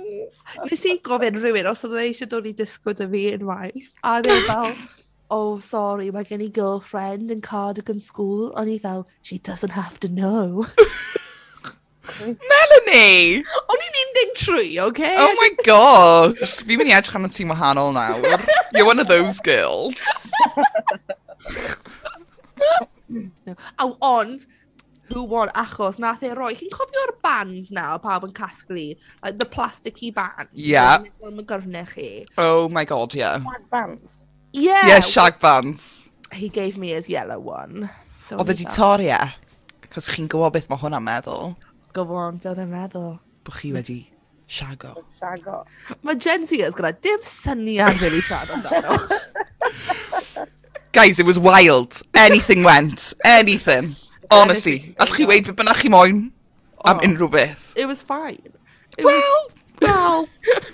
[0.66, 3.92] Wnes i gofyn rhywun os oedd nhw e eisiau dod i disgo dy fi unwaith,
[4.02, 4.72] a oedd e fel
[5.32, 10.00] "Oh sorry, mae gen i girlfriend in cardigan school." O'n i fel "She doesn't have
[10.04, 10.66] to know."
[12.22, 13.42] Melanie!
[13.72, 15.14] O'n i'n 13, Okay?
[15.18, 16.58] Oh my gosh!
[16.66, 18.42] Fi'n mynd i edrych am y tîm wahanol nawr.
[18.74, 20.02] You're one of those girls.
[23.08, 23.54] no.
[23.78, 24.46] Oh, ond,
[25.12, 26.52] who won achos nath e roi...
[26.58, 28.86] Chi'n cofio'r bands 'na o pawb yn casglu?
[29.22, 30.52] Like the plasticky bands?
[30.56, 32.24] Yn ...magyrnau chi.
[32.38, 33.38] Oh my god, yeah.
[33.42, 34.26] Shag bands?
[34.52, 34.86] Yeah.
[34.88, 36.10] Yeah, shag bands.
[36.32, 37.90] He gave me his yellow one.
[38.18, 39.20] So oedd e di torri e?
[39.92, 41.52] Cos chi'n gwybod beth mae hwnna'n meddwl.
[41.92, 43.14] Go on, fe oedd e'n meddwl.
[43.44, 43.98] Bwch chi wedi
[44.52, 44.94] shago.
[45.18, 45.62] Shago.
[46.04, 48.96] Mae Gen Zers gyda dim syniad really siarad amdano.
[50.92, 52.02] Guys, it was wild.
[52.14, 53.14] Anything went.
[53.24, 53.96] Anything.
[54.32, 56.22] Honestly, allwch chi weid beth bynnag chi moyn
[56.84, 57.06] am oh.
[57.06, 57.72] unrhyw beth.
[57.76, 58.52] It was fine.
[58.98, 59.52] It well, was...
[59.80, 60.28] well,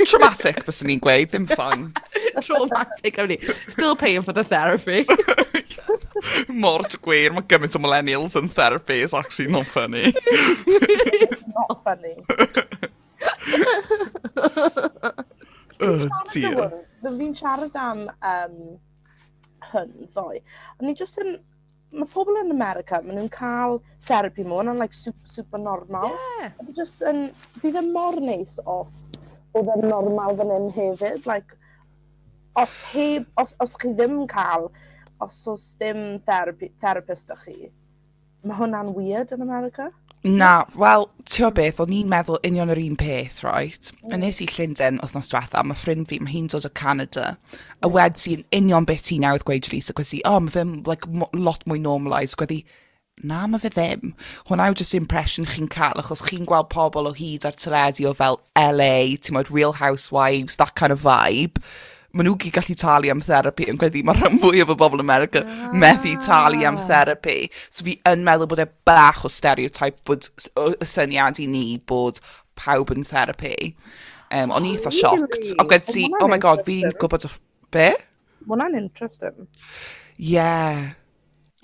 [0.07, 1.93] traumatic bys ni'n gweud, ddim fun.
[2.47, 3.39] traumatic, am ni.
[3.67, 5.07] Still paying for the therapy.
[6.63, 10.13] Mor gwir, mae gymaint o millennials yn therapy, it's actually not funny.
[11.23, 12.15] it's not funny.
[15.81, 16.71] oh, dear.
[17.05, 18.57] Fi'n siarad am um,
[19.73, 20.43] hyn, ddoe.
[20.79, 21.39] O'n i jyst yn
[21.93, 26.13] mae pobl yn America, maen nhw'n cael therapy mwy, nhw'n like, super, super normal.
[26.41, 26.53] Yeah.
[26.77, 27.29] Just yn,
[27.63, 28.83] bydd e mor neis o,
[29.57, 31.25] oedd yn normal fan hyn hefyd.
[31.29, 31.57] Like,
[32.59, 34.69] os, heb, os, os chi ddim cael,
[35.25, 37.73] os oes dim therapy, therapist ych chi,
[38.45, 39.89] mae hwnna'n weird yn America.
[40.27, 43.93] Na, wel, ti'n beth, o'n i'n meddwl union yr un peth, right?
[44.03, 44.15] Mm.
[44.17, 47.37] A nes i Llundain wythnos diwetha, mae ffrind fi, mae hi'n dod o Canada,
[47.79, 47.93] a mm.
[47.95, 51.07] wed sy'n union beth ti newydd gweud Lisa, gwedi, si, oh, mae fe'n like,
[51.39, 52.65] lot mwy normalised, gwedi,
[53.23, 54.17] na, mae fe ddim.
[54.51, 58.17] Hwna yw just impression chi'n cael, achos chi'n gweld pobl o hyd ar teledu o
[58.19, 61.63] fel LA, ti'n moed Real Housewives, that kind of vibe
[62.19, 65.45] maen nhw gyd gallu talu am therapi yn gweddi mae rhan fwyaf o bobl America
[65.45, 65.71] ah.
[65.85, 66.91] methu talu am ah.
[66.91, 67.39] therapi.
[67.71, 70.29] So fi yn meddwl bod e bach o stereotype bod
[70.59, 72.19] y syniad i ni bod
[72.59, 73.55] pawb yn therapi.
[74.35, 75.53] Um, o'n i eitha sioct.
[75.57, 77.35] Ac gwed si, oh oh my god, fi'n gwybod o...
[77.73, 77.91] Be?
[78.45, 79.47] Mae hwnna'n interesting.
[80.19, 80.91] Yeah.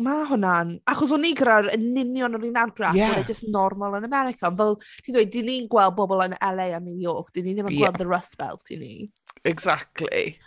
[0.04, 0.76] Mae hwnna'n...
[0.90, 3.18] Achos o'n i gyda'r yn union yr un argraff, yeah.
[3.20, 4.52] E just normal yn America.
[4.56, 7.68] Fel, ti'n dweud, dyn ni'n gweld bobl yn LA a New York, dyn ni ddim
[7.68, 7.88] yn yeah.
[7.88, 8.94] gweld the Rust Belt, i ni.
[9.44, 10.38] Exactly.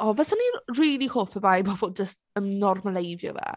[0.00, 3.54] O, fyswn i'n really hoff y bai pobl just yn normaleiddio fe.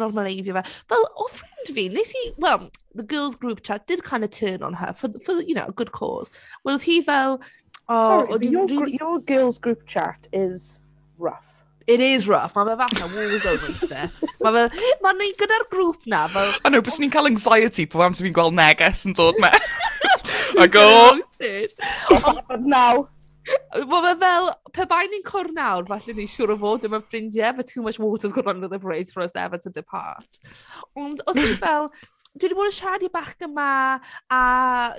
[0.00, 0.62] Normaleiddio fe.
[0.88, 2.22] Fel, o ffrind fi, nes i...
[2.40, 5.66] Well, the girls group chat did kind of turn on her for, for you know,
[5.68, 6.30] a good cause.
[6.66, 7.42] Wedodd hi fel...
[7.88, 8.96] Oh, Sorry, but your, really...
[8.98, 10.80] your girls group chat is
[11.18, 11.62] rough.
[11.86, 12.54] It is rough.
[12.56, 14.28] Mae fe fatha war zone weithiau.
[14.46, 14.84] Mae fe...
[15.04, 16.54] Mae ni gyda'r grŵp na fel...
[16.64, 19.52] I know, bys ni'n cael anxiety pob amser fi'n gweld neges yn dod me.
[20.62, 20.86] I go...
[21.10, 21.26] Ond
[22.16, 22.56] oh.
[22.64, 23.08] now.
[23.74, 27.04] Wel mae fel, pe bai ni'n cwr nawr, falle ni siŵr o fod ddim yn
[27.06, 30.38] ffrindiau, but too much water's gone under the bridge for us ever to depart.
[30.98, 31.88] Ond oedd hi fel,
[32.36, 33.70] dwi wedi bod yn siarad i bach yma,
[34.32, 34.42] a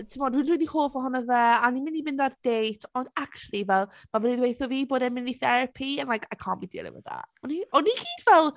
[0.10, 3.64] timod, dwi'n rili hoff ohono fe, a ni'n mynd i fynd ar date, ond actually
[3.70, 6.62] fel, mae fe wedi ddweutho fi bod e'n mynd i therapy, and like, I can't
[6.62, 7.30] be dealing with that.
[7.46, 8.52] O'n i, o'n i gyd fel,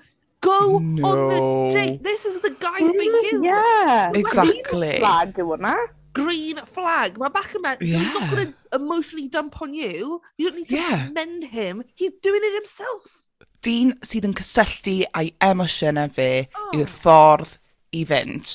[0.44, 1.08] go no.
[1.08, 1.40] on the
[1.74, 3.44] date, this is the guy for you.
[3.44, 4.10] Yeah.
[4.14, 4.98] Exactly.
[4.98, 5.76] Flag yw hwnna
[6.16, 7.18] green flag.
[7.20, 7.76] Mae bach 'ma...
[7.80, 7.98] Yeah.
[7.98, 10.20] ...he's not going to emotionally dump on you.
[10.36, 11.08] You don't need to yeah.
[11.12, 11.84] mend him.
[11.94, 13.22] He's doing it himself.
[13.66, 16.70] Dyn sydd yn cysylltu a'i emosiynau fe oh.
[16.76, 17.56] yw'r ffordd
[17.96, 18.52] i fynd.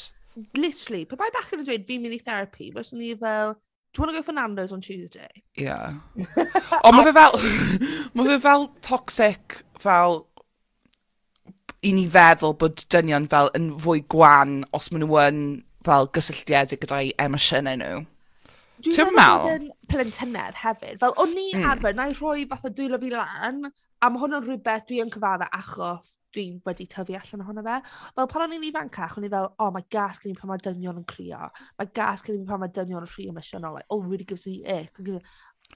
[0.56, 3.56] Literally, pe bai bach yn dweud fi'n mynd i therapy, mae swn i fel,
[3.92, 5.44] do you want to go for Nando's on Tuesday?
[5.60, 6.00] Yeah.
[6.86, 7.40] Ond mae fe fel,
[8.16, 10.22] mae fe fel toxic, fel,
[11.82, 15.42] i ni feddwl bod dynion fel yn fwy gwan os maen nhw yn
[15.86, 18.02] fel gysylltiedig gyda'i emosiynau nhw.
[18.82, 19.46] Ti'n meddwl?
[19.46, 20.98] Dwi'n plentynedd hefyd.
[21.02, 21.68] Fel, o'n ni mm.
[21.70, 23.68] arfer, na i rhoi fath o dwylo fi lan,
[24.02, 27.78] a mae hwn yn rhywbeth dwi yn cyfadda achos dwi wedi tyfu allan ohono fe.
[28.18, 30.64] Fel pan o'n i'n ifancach, o'n i fel, oh, mae gas gen i pan mae
[30.66, 31.52] dynion yn crio.
[31.78, 33.78] Mae gas gen i pan mae dynion yn rhy emosiynol.
[33.78, 34.98] Like, oh, really gives me ick.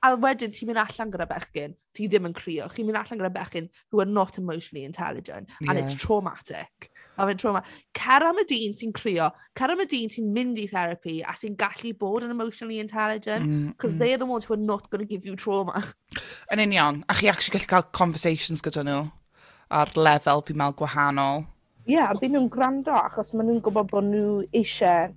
[0.04, 2.66] A wedyn ti'n mynd allan gyda bechgyn, ti ddim yn crio.
[2.74, 5.70] Chi'n mynd allan gyda bechgyn who are not emotionally intelligent, yeah.
[5.70, 6.90] and it's traumatic.
[7.16, 7.62] Mae fe'n trauma.
[7.96, 9.30] Cer am y dyn sy'n crio.
[9.58, 13.46] Cer am y dyn sy'n mynd i therapy a sy'n gallu bod yn emotionally intelligent
[13.48, 14.00] mm, because mm.
[14.04, 15.84] they're the ones who are not going to give you trauma.
[16.52, 17.04] Yn union.
[17.10, 19.04] A chi actually gallu cael conversations gyda nhw
[19.72, 21.46] ar lefel fi'n meddwl gwahanol.
[21.86, 25.14] Ie, yeah, byd nhw'n gwrando achos maen nhw'n gwybod bod nhw eisiau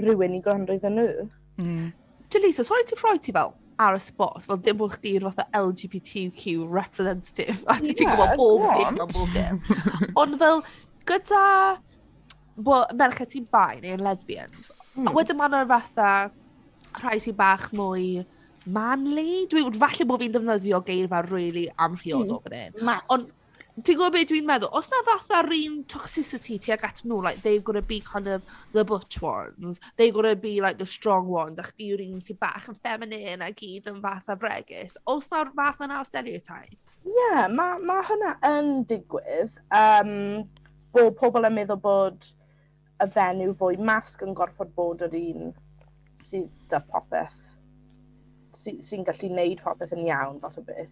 [0.00, 1.26] rhywun i gwrando iddyn nhw.
[1.60, 1.88] Mm.
[2.30, 5.46] Jalisa, sôn i ti ffroi ti fel ar y spot, fel dim bod chdi'n fatha
[5.56, 9.60] LGBTQ representative, a ti ti'n gwybod bob dim am bob dim.
[10.20, 10.60] Ond fel,
[11.08, 11.44] Gyda
[12.60, 14.70] wel merched ti'n bai neu'n lesbians...
[14.94, 16.12] mm ...wedyn ma'n o'r fatha
[17.00, 18.24] rhai sy'n bach mwy
[18.66, 19.46] manly?
[19.50, 19.66] Dwi...
[19.80, 22.48] falle bod fi'n defnyddio geirfa rili amhriodol hmm.
[22.48, 22.82] fan hyn...
[22.84, 23.06] Mas!
[23.14, 23.30] ...Ond
[23.86, 24.72] ti'n gwybod beth dwi'n meddwl?
[24.76, 28.42] os 'na fatha un toxicity tuag atyn nhw like they've got to be kind of
[28.72, 32.20] the butch ones, they've got to be like the strong ones a chdi yw'r un
[32.20, 34.98] sy bach yn feminine a gyd yn fatha fregus.
[35.06, 37.00] os 'na'r fath yna o stereotypes?
[37.06, 39.56] Ie, yeah, mae ma' hwnna yn digwydd.
[39.70, 40.44] Um,
[40.94, 42.28] bod pobl yn meddwl bod
[43.00, 45.54] y fenyw fwy masg yn gorfod bod yr un
[46.20, 47.40] sydd dy popeth
[48.56, 50.90] sy'n sy gallu neud popeth yn iawn fath o beth.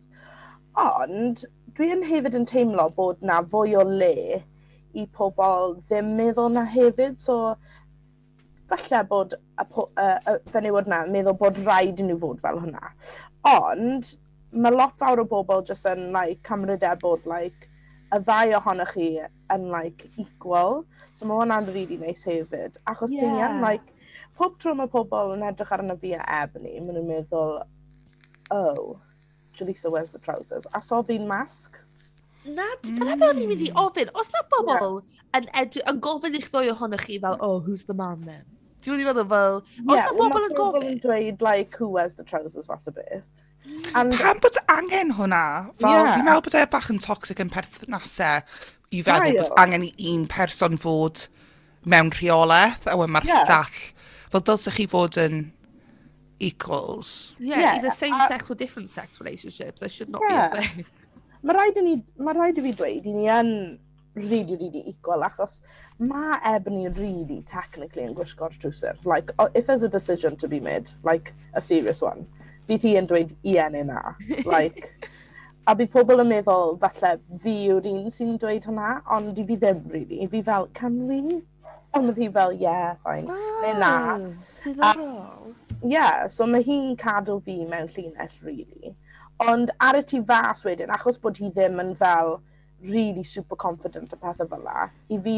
[0.79, 1.43] Ond
[1.77, 4.43] dwi yn hefyd yn teimlo bod na fwy o le
[4.95, 7.19] i pobl ddim meddwl na hefyd.
[7.19, 7.57] So,
[8.71, 12.93] falle bod y, y, y fenywod na meddwl bod rhaid i nhw fod fel hwnna.
[13.49, 14.15] Ond
[14.53, 17.68] mae lot fawr o bobl jyst yn like, cymryd e bod like,
[18.09, 19.09] y ddau ohonoch chi
[19.53, 20.85] yn like equal.
[21.13, 22.79] So mae hwnna'n rili really neis hefyd.
[22.89, 23.25] Achos yeah.
[23.25, 23.95] ti'n iawn, like,
[24.39, 27.59] pob tro mae pobl yn edrych arno fi a Ebony, maen nhw'n meddwl,
[28.55, 28.99] oh,
[29.59, 30.67] Jalisa wears the trousers.
[30.75, 31.81] A so fi'n masg.
[32.47, 33.09] Na, dyna mm.
[33.09, 33.81] beth o'n i'n mynd i mm.
[33.83, 34.13] ofyn.
[34.17, 35.03] Os na bobl
[35.37, 38.47] yn, edu, yn gofyn i'ch ddwy ohonoch chi fel, oh, who's the man then?
[38.87, 40.87] Dwi'n meddwl fel, os yeah, na bobl yn gofyn...
[40.87, 43.27] Ie, yn dweud, like, who wears the trousers fath o beth.
[43.95, 44.13] And...
[44.13, 45.45] Pam bod angen hwnna?
[45.81, 46.15] Fel, yeah.
[46.17, 48.43] fi'n meddwl bod e bach yn toxic yn perthnasau
[48.93, 49.45] i feddwl Aio.
[49.45, 51.27] bod angen i un person fod
[51.89, 53.49] mewn rheolaeth, a wedyn mae'r yeah.
[53.49, 53.81] llall.
[54.33, 55.47] Fel dylsech chi fod yn
[56.39, 57.35] equals.
[57.39, 57.75] Yeah, yeah.
[57.77, 59.81] either same-sex or different-sex relationships.
[59.81, 60.49] There should not yeah.
[60.51, 60.87] be a thing.
[61.47, 63.51] Mae rhaid, ni, mae rhaid i fi dweud i ni yn
[64.19, 65.61] really, really equal, achos
[66.03, 68.99] mae Ebony really technically yn gwisgo'r trwser.
[69.07, 72.27] Like, if there's a decision to be made, like a serious one,
[72.69, 74.03] bydd hi yn dweud ie neu na.
[74.53, 74.91] Like,
[75.69, 79.59] a bydd pobl yn meddwl, falle, fi yw'r un sy'n dweud hwnna, ond i fi
[79.61, 80.27] ddim, really.
[80.33, 81.41] Fi fel, can we?
[81.97, 83.93] Ond bydd hi fel, ie, yeah, fine, ah, neu na.
[84.65, 85.55] Diddorol.
[85.79, 88.95] Ie, yeah, so mae hi'n cadw fi mewn llinell, really.
[89.45, 92.39] Ond ar y tu fas wedyn, achos bod hi ddim yn fel
[92.83, 94.89] really super confident a pethau fel la.
[95.11, 95.35] I fi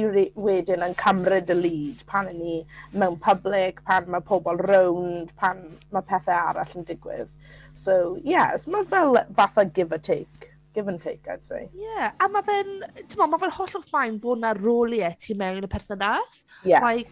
[0.47, 2.57] wedyn yn cymryd y lead pan yn ni
[2.93, 5.63] mewn public, pan mae pobl rownd, pan
[5.95, 7.33] mae pethau arall yn digwydd.
[7.73, 10.51] So, yes, mae fel fatha give a take.
[10.73, 11.69] Give and take, I'd say.
[11.75, 15.67] Yeah, a mae fe'n, ti'n mae fe'n hollol ffain bod na roliau e ti mewn
[15.67, 16.45] y perthynas.
[16.63, 16.85] Yeah.
[16.85, 17.11] Like,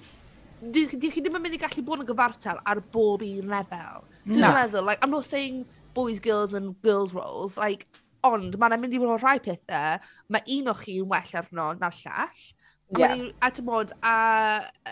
[0.63, 4.05] di, di chi ddim yn mynd i gallu bod yn gyfartal ar bob un lefel.
[4.29, 4.53] Dwi'n no.
[4.55, 5.65] meddwl, like, I'm not saying
[5.95, 7.89] boys, girls and girls roles, like,
[8.27, 9.99] Ond mae'n mynd i fod o rhai pethau,
[10.35, 12.45] mae un o chi yn well arno na'r llall.
[12.89, 13.23] A mae...
[13.23, 13.33] Ie.
[13.45, 14.17] ...A timod a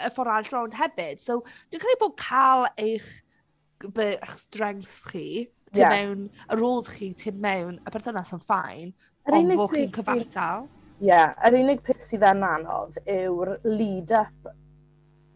[0.06, 1.22] y ffordd all rownd hefyd.
[1.22, 1.40] So
[1.72, 3.10] dwi'n credu bod cael eich
[3.84, 5.26] be, eich strengths chi
[5.72, 5.92] ti yeah.
[5.92, 8.92] mewn, y roles chi ti mewn y perthynas yn fine,
[9.26, 10.68] ond bod chi'n cyfartal.
[10.96, 14.52] Ie, yeah, yr unig peth sydd yn anodd yw'r lead-up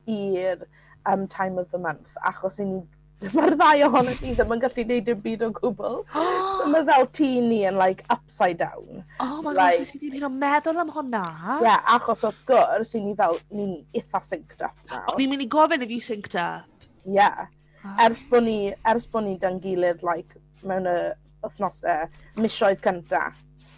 [0.09, 0.63] i'r
[1.11, 2.81] um, time of the month, achos i ni
[3.37, 5.97] mae'r ddau ohono ti ddim yn gallu neud dim byd o gwbl.
[6.57, 9.03] so mae fel tu ni yn like upside down.
[9.21, 11.25] Oh my like, gosh, dwi'n hyn o'n meddwl am hwnna.
[11.59, 15.19] Ie, yeah, achos wrth gwrs, ni fel, ni'n eitha synced up nawr.
[15.19, 16.65] Ni'n mynd i gofyn if you synced up.
[17.05, 17.19] Ie.
[17.19, 17.51] Yeah.
[17.85, 17.93] Oh.
[18.07, 18.57] Ers bod ni,
[18.89, 20.97] ers bod ni dan gilydd, like, mewn y
[21.45, 22.09] wythnosau,
[22.41, 23.27] misoedd cynta.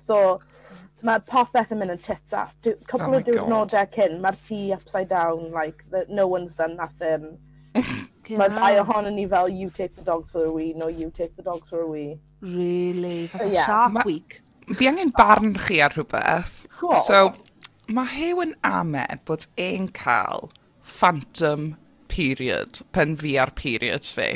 [0.02, 0.38] So,
[1.06, 2.54] mae popeth yn mynd yn tits up.
[2.62, 6.54] Dw, oh Cwpl oh o diwrnodau cyn, mae'r tŷ upside down, like, the, no one's
[6.58, 7.32] done nothing.
[8.30, 11.34] Mae ddau ohonon ni fel, you take the dogs for a wee, no, you take
[11.36, 12.18] the dogs for a wee.
[12.40, 13.26] Really?
[13.26, 13.66] Fatha yeah.
[13.66, 14.40] shark ma, week.
[14.76, 16.66] Fi angen barn chi ar rhywbeth.
[16.78, 16.96] Sure.
[17.06, 17.34] So,
[17.88, 20.50] mae Hew yn amed bod e'n cael
[20.82, 21.72] phantom
[22.12, 24.28] period pen fi ar period fi.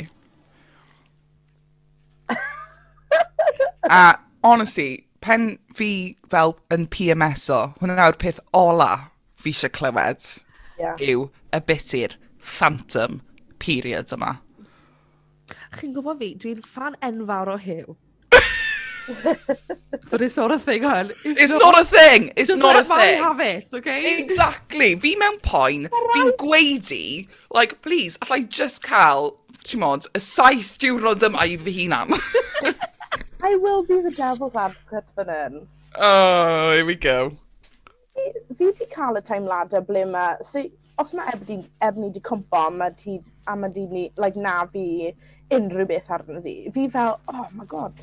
[3.89, 8.91] a, honestly, pen fi fel yn PMS-o, hwnna yw'r peth ola
[9.39, 10.27] fi eisiau clywed,
[10.79, 10.99] yeah.
[10.99, 13.21] yw y bitir phantom
[13.59, 14.37] period yma.
[15.77, 17.95] Chi'n gwybod fi, dwi'n fan enfawr o Hugh.
[20.09, 21.11] But it's not a thing, hun.
[21.23, 22.33] It's, it's not, not a thing!
[22.35, 23.21] It's not a thing!
[23.21, 24.19] have it, okay?
[24.19, 24.95] Exactly!
[24.99, 29.33] Fi mewn poen, fi'n gweidi, like, please, allai just cael,
[29.63, 32.13] ti'n modd, y saith diwrnod yma i fy hunan.
[33.47, 35.67] I will be the devil's advocate fan hyn.
[35.95, 37.31] Oh, here we go.
[38.17, 40.35] Fi fi wedi cael y teimladau ble mae...
[40.43, 40.65] So,
[40.99, 45.13] os mae Ebony, Ebony di cwmpo, mae ti a mae di ni, like, na fi
[45.53, 46.55] unrhyw beth arno fi.
[46.75, 48.01] Fi fel, oh my god,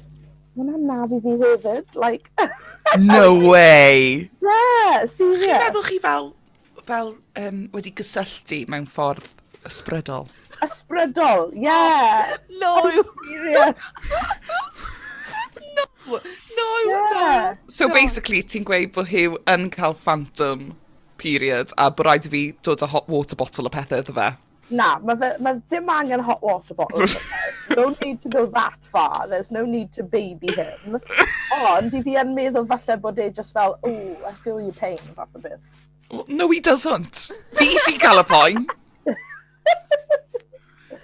[0.54, 1.98] mae hwnna'n na fi fi hefyd.
[2.00, 2.30] Like,
[3.10, 4.30] no way!
[4.42, 5.44] Yeah, serious.
[5.44, 6.32] Chi'n meddwl chi fel,
[6.88, 9.28] fel um, wedi gysylltu mewn ffordd
[9.68, 10.28] ysbrydol?
[10.64, 12.36] Ysbrydol, yeah!
[12.60, 12.76] No!
[12.84, 13.76] I'm serious!
[15.76, 16.20] no!
[16.56, 17.54] No, yeah.
[17.56, 17.58] no!
[17.66, 17.94] So no.
[17.94, 20.72] basically, ti'n gweud bod Hugh yn cael phantom
[21.20, 24.32] period a bod rhaid i fi dod â hot water bottle o pethau iddo fe.
[24.70, 27.06] Na, mae ma ddim angen hot water bottle.
[27.76, 29.26] no need to go that far.
[29.28, 31.00] There's no need to baby him.
[31.60, 34.98] Ond i fi yn meddwl falle bod e just fel, oh, I feel your pain,
[35.16, 35.60] fath o beth.
[36.10, 37.28] Well, no, he doesn't.
[37.58, 38.66] Fi sy'n cael y poen.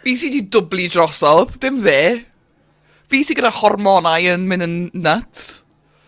[0.01, 2.01] Fi sy'n di dwblu drosodd, dim fe.
[3.13, 5.51] Fi sy'n gyda hormonau yn mynd yn nuts.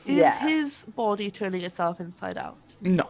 [0.06, 0.38] Is yeah.
[0.46, 2.58] his body turning itself inside out?
[2.80, 3.08] No.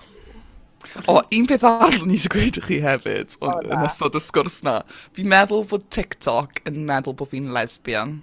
[1.08, 4.20] O, un peth arall ni eisiau gweud i chi hefyd, o, oh, yn ystod y
[4.22, 4.80] sgwrs na.
[5.16, 8.18] Fi'n meddwl bod TikTok yn meddwl bod fi'n lesbian.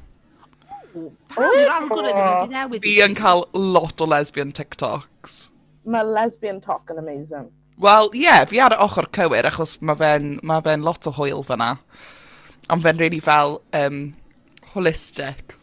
[1.33, 2.83] Pam yw'r algorithm wedi newid?
[2.85, 5.39] Fi yn cael lot o lesbian TikToks.
[5.89, 7.49] Mae lesbian talk yn amazing.
[7.79, 11.13] Wel, ie, yeah, fi ar y ochr cywir, achos mae fe'n ma fe lot o
[11.15, 11.75] hwyl fyna.
[12.69, 14.01] Ond fe'n really fel um,
[14.73, 15.55] holistic.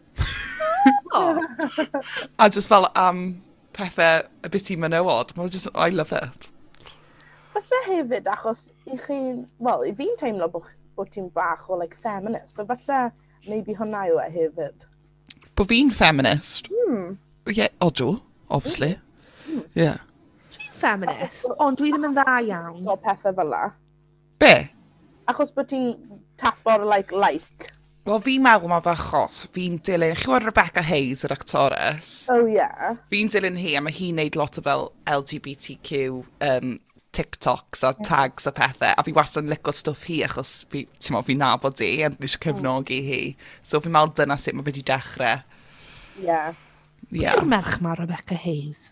[1.13, 1.39] oh.
[2.39, 3.25] a just fel am um,
[3.77, 5.35] pethau y bit i menywod.
[5.37, 6.49] Mae'n just, I love it
[7.57, 9.19] falle hefyd achos i chi,
[9.63, 13.11] wel, i fi'n teimlo bod, bod ti'n bach o like, feminist, so falle
[13.47, 14.87] maybe hwnna yw e hefyd.
[15.57, 16.69] Bo fi'n feminist?
[16.69, 17.15] Hmm.
[17.49, 18.17] Yeah, odw,
[18.49, 18.95] obviously.
[18.95, 19.07] Hmm.
[19.47, 19.63] Hmm.
[19.73, 19.87] Ie.
[19.87, 20.03] Yeah.
[20.57, 22.83] Dwi'n feminist, ond dwi ddim yn dda iawn.
[22.85, 23.63] O pethau fel la.
[24.41, 24.53] Be?
[25.31, 25.89] Achos bod ti'n
[26.39, 27.71] tapo'r like, like.
[28.07, 32.11] Wel, fi'n meddwl mae fe achos, fi'n dilyn, chi weld Rebecca Hayes, yr actores?
[32.31, 32.93] Oh, yeah.
[33.11, 36.03] Fi'n dilyn hi, a mae hi'n neud lot o fel LGBTQ
[36.47, 36.77] um,
[37.17, 41.15] TikToks a tags a pethau, a fi wastad yn licio stwff hi achos fi, ti'n
[41.15, 42.43] meddwl, fi'n nabod hi a fi eisiau mm.
[42.45, 43.21] cefnogi hi.
[43.65, 45.41] So fi'n meddwl dyna sut mae fe wedi dechrau.
[46.19, 46.27] Ie.
[46.27, 46.53] Yeah.
[47.09, 47.37] Yeah.
[47.37, 48.91] Yw'r merch mae Rebecca Hayes?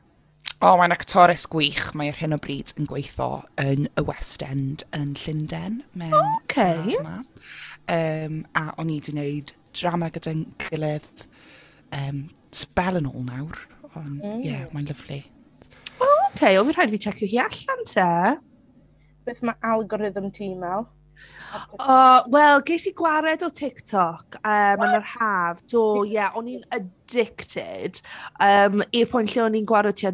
[0.61, 1.91] O, oh, mae'n actores gwych.
[1.99, 5.81] Mae ar hyn o bryd yn gweithio yn y West End yn Llundain.
[5.99, 6.95] Mewn okay.
[6.95, 7.19] Drama.
[7.91, 11.25] Um, a o'n i wedi gwneud drama gyda'n gilydd
[11.93, 12.23] um,
[12.55, 13.59] spel yn ôl nawr.
[13.91, 14.23] Ond, mm.
[14.23, 14.43] ie, mm.
[14.47, 15.21] yeah, mae'n lyflu.
[16.35, 18.05] Ok, o fi rhaid fi checio hi allan te.
[19.23, 20.83] Beth mae algorithm ti mel?
[21.79, 25.61] Uh, Wel, ges i gwared o TikTok um, yn yr haf.
[25.71, 28.01] Do, ie, yeah, o'n i'n addicted.
[28.43, 30.11] Um, i'r pwynt lle o'n i'n gwared tua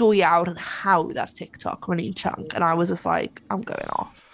[0.00, 2.50] dwy awr yn hawdd ar TikTok when i'n chunk.
[2.58, 4.26] And I was just like, I'm going off.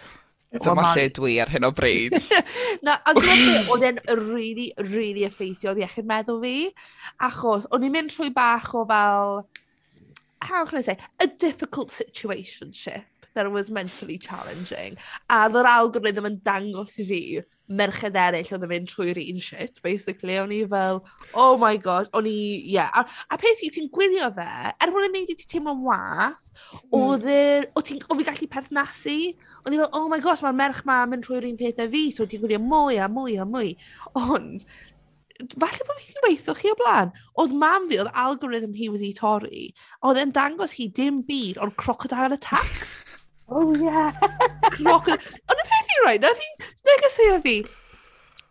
[0.64, 2.16] Dyma lle dwi ar hyn o bryd.
[2.88, 4.00] Na, a dwi'n meddwl oedd e'n
[4.30, 6.56] really, really effeithio iechyd meddwl fi.
[7.28, 9.42] Achos, o'n i'n mynd trwy bach o fel
[10.42, 14.98] how can I say, a difficult situationship that was mentally challenging.
[15.30, 17.22] A oedd algorithm yn dangos i fi
[17.72, 20.36] merched eraill oedd yn mynd trwy'r un shit, basically.
[20.40, 21.00] O'n i fel,
[21.38, 22.74] oh my god, o'n i, ie.
[22.76, 22.90] Yeah.
[22.92, 26.50] A, a peth yw, ti'n gwylio fe, er bod yn neud i ti teimlo'n wath,
[26.72, 26.96] hmm.
[27.00, 29.18] oedd yr, o ti'n, o fi gallu perthnasu,
[29.64, 32.28] o'n i fel, oh my gosh, mae'r merch ma mynd trwy'r un pethau fi, so
[32.28, 33.74] ti'n gwylio mwy a mwy a mwy.
[34.20, 34.66] Ond,
[35.62, 37.12] falle bod fi'n gweithio chi o blaen,
[37.42, 39.64] oedd mam fi, oedd algorithm hi wedi torri,
[40.06, 42.98] oedd e'n dangos hi dim byd ond crocodile attacks.
[43.52, 44.14] Oh yeah!
[44.78, 45.18] crocodile.
[45.50, 47.56] Ond y peth yw right, nath hi negesio fi,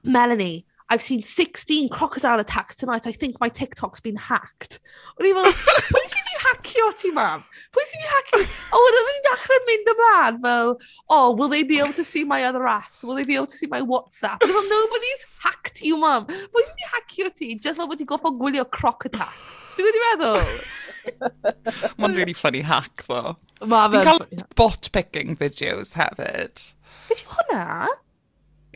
[0.04, 0.60] "Melanie...
[0.92, 4.82] I've seen sixteen crocodile attacks tonight, I think my TikTok's been hacked.
[5.16, 5.54] O'n i fel
[5.88, 7.46] pwy sy 'di hacio ti mam?
[7.72, 8.42] Pwy sy 'di hacio?
[8.76, 10.74] O, wedyn o'n i'n dechrau mynd ymlaen fel
[11.08, 13.06] "Oh will they be able to see my other apps?
[13.08, 16.28] Will they be able to see my WhatsApp?" O'n i fel "Nobody's hacked you mam.
[16.28, 19.96] Pwy sy 'di hacio ti Just fel bod ti'n goffo gwylio croc attacks?" Dwi'n gwybod
[19.96, 21.98] be meddwl?
[22.04, 23.38] Mae'n really funny hack though.
[23.64, 24.04] Ma fe.
[24.04, 26.74] Fi'n cael spot picking videos hefyd.
[27.08, 27.88] Beth yw hwnna?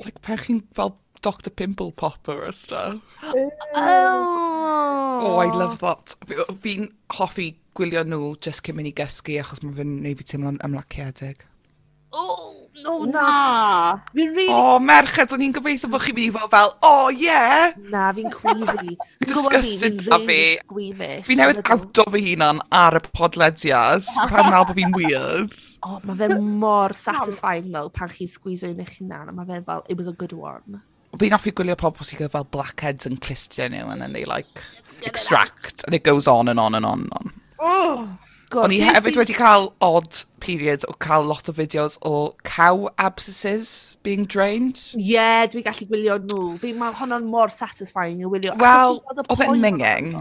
[0.05, 0.95] Like, pan chi'n fel
[1.26, 3.01] Dr Pimple Popper a stuff.
[3.23, 6.13] Oh, oh I love that.
[6.61, 10.61] Fi'n hoffi gwylio nhw just cyn mynd i gysgu achos mae fe'n neud fi teimlo'n
[10.67, 11.41] ymlaciedig.
[12.13, 13.97] Oh, no, na.
[14.13, 14.53] Fi'n really...
[14.53, 17.73] O, oh, merched, o'n i'n gobeithio bod chi'n mynd i fod fel, oh, yeah.
[17.89, 18.95] Na, fi'n queasy.
[19.26, 20.39] Disgusted a fi.
[21.26, 25.57] Fi newydd awto fy hunan ar y podlediad, pan nawr bod fi'n weird.
[25.82, 29.55] O, oh, mae fe mor satisfying, though, pan chi'n squeezio un eich hunan, a mae
[29.55, 30.86] fe fel, it was a good one
[31.22, 34.63] fi'n offi gwylio pobl sy'n cael fel blackheads yn clustio nhw and then they like
[35.05, 37.34] extract and it goes on and on and on and on.
[37.59, 38.18] Oh,
[38.49, 42.89] God, O'n i hefyd wedi cael odd period o cael lot o fideos o cow
[43.01, 44.78] abscesses being drained.
[44.93, 46.53] Ie, yeah, dwi gallu gwylio nhw.
[46.61, 48.53] Fi mae hwnna'n mor satisfying i wylio.
[48.61, 50.11] Wel, oedd e'n minging.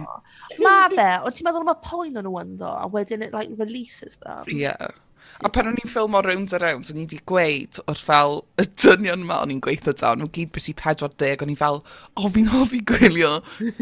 [0.64, 4.16] Ma fe, ond ti'n meddwl mae poen o'n nhw ynddo, a wedyn it like releases
[4.24, 4.48] them.
[4.48, 4.94] Yeah.
[5.42, 8.36] A pan o'n i'n ffilm o Round a Round, o'n i wedi gweud wrth fel
[8.62, 11.56] y dynion yma o'n i'n gweithio da, o'n nhw gyd bys i 40, o'n i
[11.58, 11.80] fel,
[12.14, 13.32] o fi'n hoffi gwylio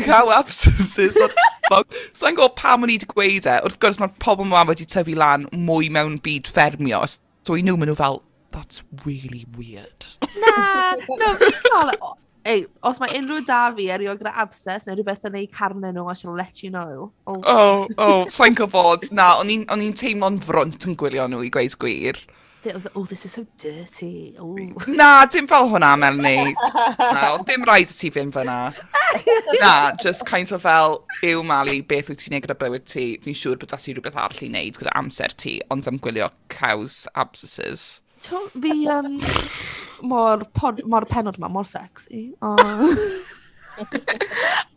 [0.00, 1.36] cow abscesses, o'r
[1.68, 1.98] ffog.
[2.16, 4.88] So i'n gwybod pam o'n i wedi gweud e, wrth gwrs mae'r pobl yma wedi
[4.88, 7.04] tyfu lan mwy mewn byd ffermio.
[7.44, 8.22] So i nhw, maen nhw fel,
[8.56, 10.08] that's really weird.
[10.40, 15.46] Na, no, Ei, os mae unrhyw 'da fi erioed gyda abscess neu rhywbeth yn ei
[15.46, 17.12] carnau nhw, I shall let you know.
[17.30, 19.10] O, o, sa i'n gwybod.
[19.14, 22.18] Na, o'n i'n o'n i'n teimlo'n front yn gwylio nhw i gweud gwir.
[22.62, 24.34] Th- oedd- Oh, this is so dirty.
[24.38, 24.54] Oh.
[24.98, 26.52] Na, dim fel hwnna, Melanie.
[26.98, 28.58] Na, oedd dim rhaid i ti fynd fyna.
[29.60, 33.06] Na, just kind of fel, yw Mali, beth wyt ti'n neud gyda bywyd ti?
[33.24, 37.04] Fi'n siŵr bod ti rhywbeth arall i wneud gyda amser ti, ond am gwylio cows
[37.14, 38.00] abscesses.
[38.22, 39.16] Tibod fi um,
[40.12, 42.52] mor pod- mor penod yma, mor sexy o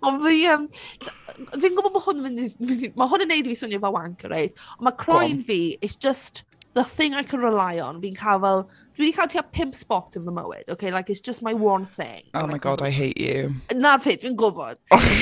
[0.06, 0.68] ond fi um,
[1.04, 1.16] t-
[1.60, 2.92] fi'n gwybod bod hwn yn mynd i mynd i...
[2.96, 5.98] mae hwn yn neud i fi swnio fel wanker reit ond mae croen fi it's
[6.08, 6.44] just
[6.76, 8.02] the thing I can rely on.
[8.02, 10.92] Fi'n cael fel dwi wedi cael tua pimp spot yn fy mywyd okay?
[10.92, 12.24] like it's just my one thing...
[12.34, 13.54] Oh my God I hate you.
[13.72, 14.78] 'Na'r peth dwi'n gwybod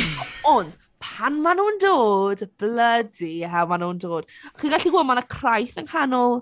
[0.53, 4.34] ond pan maen nhw'n dod bloody hell maen nhw'n dod.
[4.57, 6.41] Chi'n gallu gwybod, mae'n y craith yng nghanol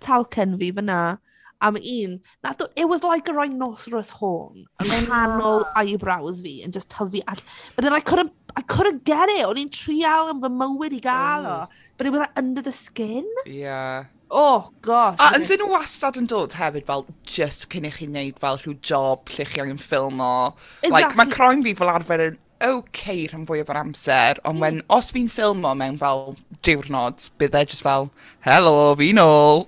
[0.00, 1.18] talcen fi fyna
[1.60, 6.74] am un na, it was like a rhinoceros horn yn nghanol oh, eyebrows fi yn
[6.74, 9.44] just tyfu all- but then I couldn't I couldn't get it.
[9.44, 11.56] O'n i'n trial yn fy mywyd i gael o.
[11.56, 11.80] Oh.
[11.98, 13.26] But it was like under the skin.
[13.44, 14.06] Yeah.
[14.30, 15.20] Oh, gosh.
[15.20, 18.74] A ydyn nhw wastad yn dod hefyd fel just cyn i chi wneud fel rhyw
[18.80, 20.32] job lle chi angen ffilmo.
[20.80, 20.94] Exactly.
[20.96, 24.62] Like, mae croen fi fel arfer yn okay rhan fwyaf o'r amser, ond mm.
[24.64, 26.36] when, os fi'n ffilmo mewn fel
[26.66, 28.10] diwrnod, bydd e just fel,
[28.46, 29.66] helo, fi nôl.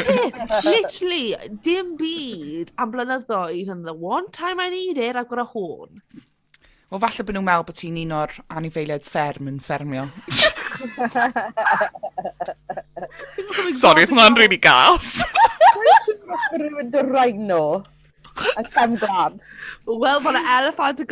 [0.66, 5.48] Literally, dim byd am blynyddoedd yn the one time I need it, I've got a
[5.52, 6.02] horn.
[6.90, 10.08] Wel, falle bod nhw'n meddwl bod ti'n un o'r anifeiliaid fferm yn ffermio.
[13.78, 15.20] Sorry, oedd hwnna'n really gas.
[15.70, 17.38] Dwi'n siŵr os bod rhywun dy rhaid
[18.56, 19.42] A cefn gwlad.
[19.86, 20.56] Wel, mae'n yna
[21.02, 21.08] y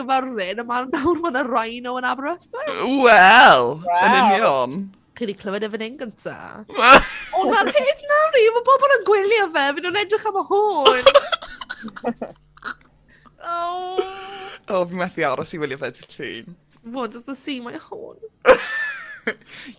[0.54, 2.70] yn a mae'n nawr mae'n rhino yn Aberystwyth.
[3.04, 4.22] Wel, yn Wel.
[4.22, 4.78] union.
[5.18, 6.36] Chi wedi clywed e fan hyn gynta.
[7.52, 11.04] na'r peth nawr i, mae bobl yn gwylio fe, maen nhw'n edrych am y hwn.
[13.48, 13.58] O,
[14.68, 16.56] O, fi methu aros i wylio fe dydd Llun.
[16.94, 18.16] what does the see my hwn?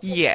[0.03, 0.33] Ie.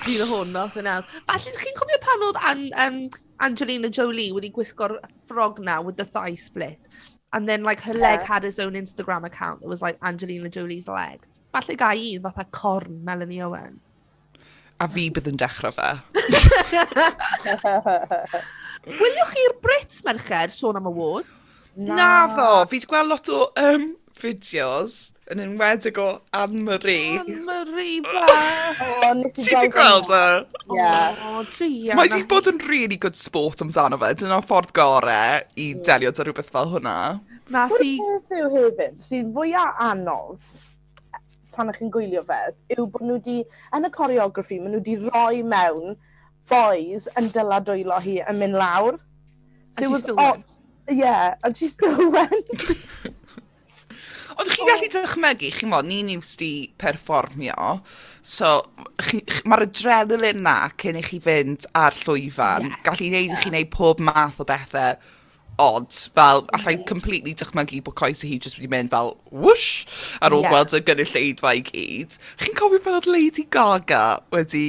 [0.00, 1.06] Bydd hwn, nothing else.
[1.28, 3.00] Falle chi'n cofio pan oedd An um,
[3.40, 4.98] Angelina Jolie wedi gwisgo'r
[5.28, 6.88] ffrog 'na with the thigh split
[7.32, 10.88] and then like her leg had its own Instagram account that was like Angelina Jolie's
[10.88, 11.20] leg.
[11.52, 13.80] Falle gai un fatha corn Melanie Owen.
[14.80, 15.90] A fi bydd yn dechrau fe.
[19.00, 21.26] Wyliwch chi'r Brits merched sôn am award?
[21.76, 27.18] Na, Na fo, fi wedi gweld lot o um, fideos yn enwedig o Anne-Marie.
[27.20, 28.80] Anne-Marie bach!
[29.00, 30.24] O, oh, nes i Ti di gweld e?
[30.76, 30.88] Ie.
[31.30, 31.96] O, Gia.
[31.98, 34.12] Mae di bod yn really good sport amdano fe.
[34.20, 35.84] Dyna'r ffordd gorau i mm.
[35.86, 36.96] delio dy rhywbeth fel hwnna.
[37.50, 37.94] Nath i...
[38.00, 40.44] Bwyd yw hefyd sy'n fwyaf anodd
[41.54, 42.38] pan ych chi'n gwylio fe,
[42.76, 43.40] yw bod nhw wedi,
[43.76, 45.96] yn y choreograffi, maen nhw wedi roi mewn
[46.50, 48.98] boys yn dyla dwylo hi yn mynd lawr.
[49.76, 50.54] So and she still went.
[50.90, 53.16] Yeah, and she still went.
[54.40, 57.74] Ond chi'n gallu dychmygu, chi'n bod, ni'n iws i perfformio,
[58.24, 58.56] so
[59.44, 62.84] mae'r adrenalin na cyn i chi fynd ar llwyfan, yeah.
[62.86, 63.40] gallu neud yeah.
[63.42, 64.96] chi neud pob math o bethau
[65.60, 69.12] odd, fel, allai completely dychmygu bod coes hi jyst wedi mynd fel
[69.44, 69.68] wwsh
[70.24, 70.54] ar ôl yeah.
[70.54, 72.16] gweld y gynulleidfa i gyd.
[72.40, 74.64] Chi'n cofio pan oedd Lady Gaga wedi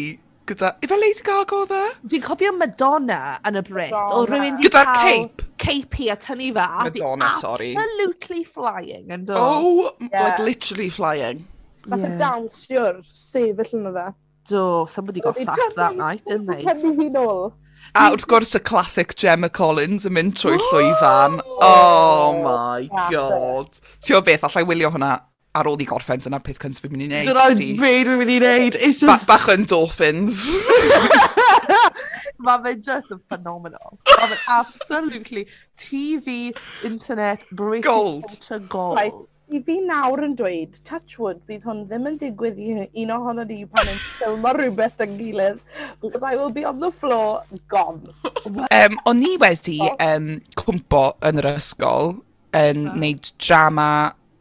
[0.49, 0.71] gyda...
[0.83, 1.81] Ife Lady Gaga oedd e?
[2.11, 3.95] Dwi'n cofio Madonna yn y Brits.
[4.15, 5.23] Oedd rhywun wedi Gyda'r cael...
[5.29, 5.47] cape?
[5.61, 6.63] Cape a tynnu fe.
[6.63, 7.71] a aeth Madonna, sorry.
[7.77, 9.37] Absolutely flying yn dod.
[9.39, 10.23] Oh, Yeah.
[10.25, 11.45] like literally flying.
[11.87, 12.19] Fath e y Ie.
[12.21, 14.07] dansiwr sefyll yn fe.
[14.49, 16.63] Do, somebody got sacked that night, didn't they?
[16.65, 17.51] Cymru hi nôl.
[17.97, 21.39] A wrth gwrs y classic Gemma Collins yn mynd trwy llwyfan.
[21.45, 23.17] Oh, oh my Classic.
[23.17, 23.79] god.
[24.05, 25.13] Ti'n o beth, allai wylio hwnna
[25.57, 27.27] ar ôl i gorffen, dyna'r peth cyntaf fi'n mynd i wneud.
[27.27, 28.77] Dyna'r beth fi'n mynd i wneud.
[28.79, 29.09] It's just...
[29.09, 30.45] Ba bach yn dolphins.
[32.41, 33.97] Mae fe just yn phenomenal.
[34.13, 35.43] Mae fe'n absolutely
[35.81, 36.55] TV,
[36.87, 38.23] internet, British gold.
[38.29, 38.97] culture gold.
[38.97, 39.27] Right.
[39.51, 43.43] I fi nawr yn dweud, touch wood, bydd hwn ddim yn digwydd i un ohono
[43.43, 45.59] ni pan yn ffilmo rhywbeth yn gilydd,
[45.99, 48.13] because I will be on the floor, gone.
[48.47, 52.15] um, o'n i wedi um, cwmpo yn yr ysgol,
[52.55, 53.89] yn wneud drama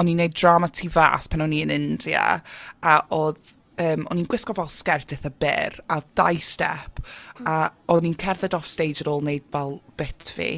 [0.00, 2.40] o'n i'n neud drama tu fas pan o'n i yn India,
[2.82, 3.40] a oedd,
[3.82, 7.02] um, o'n i'n gwisgo fel sgert eitha byr, a dau step,
[7.44, 10.50] a o'n i'n cerdded off stage ar ôl wneud fel bit fi,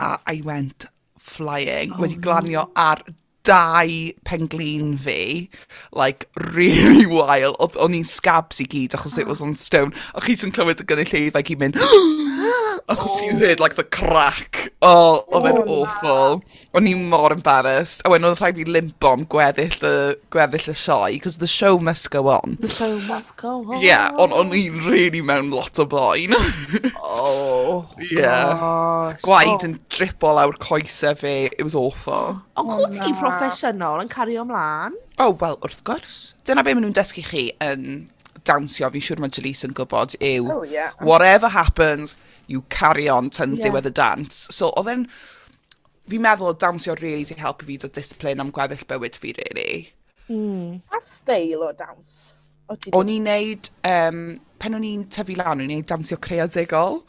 [0.00, 0.88] a I went
[1.20, 3.04] flying, oh, wedi glanio ar
[3.44, 5.50] dau penglin fi,
[5.92, 7.56] like, really wild.
[7.60, 9.32] Oedd o'n i'n scabs i gyd, achos it ah.
[9.32, 9.92] was on stone.
[10.14, 11.80] A chi sy'n clywed y gynulleidfa, like, gyd mynd,
[12.88, 13.22] Achos oh.
[13.24, 14.72] you heard like the crack.
[14.82, 16.40] Oh, oedd e'n oh, awful.
[16.74, 18.04] O'n i'n mor embarrassed.
[18.06, 19.92] A wedyn oedd rhaid fi limp on gweddill y,
[20.32, 22.56] gweddill y sioe, because the show must go on.
[22.60, 23.82] The show must go on.
[23.84, 26.36] Yeah, on, o'n i'n really mewn lot o boen.
[27.02, 28.54] oh, yeah.
[28.54, 29.20] Gosh.
[29.26, 29.68] Gwaed oh.
[29.68, 29.84] yn oh.
[29.92, 31.34] dripo lawr coesau fi.
[31.50, 32.40] It was awful.
[32.60, 34.96] Ond oh, ti proffesiynol yn cario ymlaen?
[35.20, 36.22] Oh, well, wrth gwrs.
[36.48, 38.08] Dyna be maen nhw'n dysgu chi yn
[38.50, 40.96] dawnsio, fi'n siŵr mae Jalise yn gwybod, yw oh, yeah.
[41.06, 42.16] whatever happens,
[42.50, 43.68] you carry on tan yeah.
[43.68, 44.48] diwedd y dance.
[44.50, 45.06] So oedd e'n,
[46.10, 49.92] fi'n meddwl dawnsio really to helpu fi dy discipline am gweddill bywyd fi, really.
[50.30, 50.82] Mm.
[50.94, 52.34] A steil o dawns?
[52.94, 54.22] O'n i'n neud, um,
[54.62, 57.00] pen o'n i'n tyfu lan, o'n i'n neud dawnsio creadigol.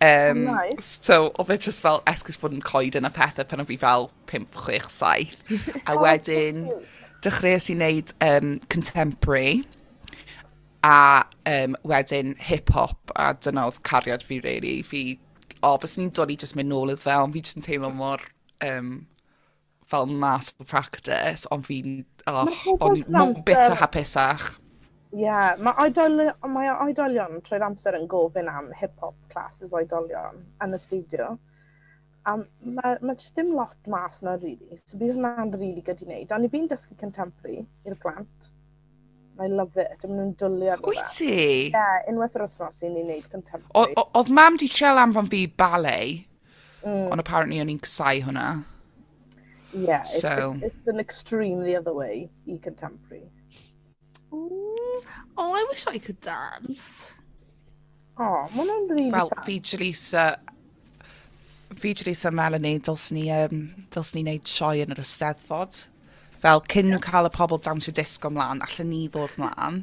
[0.00, 0.86] Um, oh, nice.
[1.04, 3.76] So, oedd e just fel esgus fod yn coed yn y pethau pan o'n fi
[3.80, 5.34] fel 5, 6, 7.
[5.84, 6.62] A oh, wedyn,
[7.24, 9.60] dechreuais i wneud um, contemporary
[10.86, 14.80] a um, wedyn hip-hop, a dyna oedd cariad fi, really.
[14.86, 15.02] Fi,
[15.60, 17.92] o, oh, bys ni'n dod i just mynd nôl i'r ond fi just yn teimlo
[17.94, 18.22] mor,
[18.64, 18.94] um,
[19.90, 22.00] fel mas o practice, ond fi'n,
[22.30, 24.48] oh, o'n i'n byth y hapusach.
[25.10, 30.76] Ie, yeah, mae oedolion, mae oedolion trwy'r amser yn gofyn am hip-hop classes oedolion yn
[30.76, 31.32] y studio.
[32.28, 34.76] A mae ma jyst dim lot mas na, really.
[34.78, 36.34] So bydd hwnna'n really good i wneud.
[36.36, 38.52] Ond i fi'n dysgu contemporary i'r plant.
[39.40, 39.94] I love it.
[40.02, 41.28] Dwi'n nhw'n dwlio ar Wyt ti?
[41.32, 43.94] Ie, yeah, unwaith yr wythnos i ni'n neud contemporary.
[43.96, 46.26] O- Oedd mam di trel anfon fi ballet,
[46.84, 47.06] mm.
[47.14, 48.48] ond apparently o'n i'n cysau hwnna.
[49.72, 53.24] Yeah, it's, So- a, it's an extreme the other way i contemporary.
[54.32, 55.00] Ooh.
[55.38, 57.10] Oh, I wish I could dance.
[58.20, 59.44] Oh, mae hwnna'n rili Wel, sad.
[59.46, 60.24] fi Jalisa...
[61.80, 63.60] Fi Jalisa Melanie, dylsyn ni, um,
[63.94, 65.84] dylsyn ni wneud sioe yn yr Eisteddfod.
[66.40, 69.82] Fel, cyn nhw cael y pobl dawnsio disco mlaen, allan ni ddod mlaen,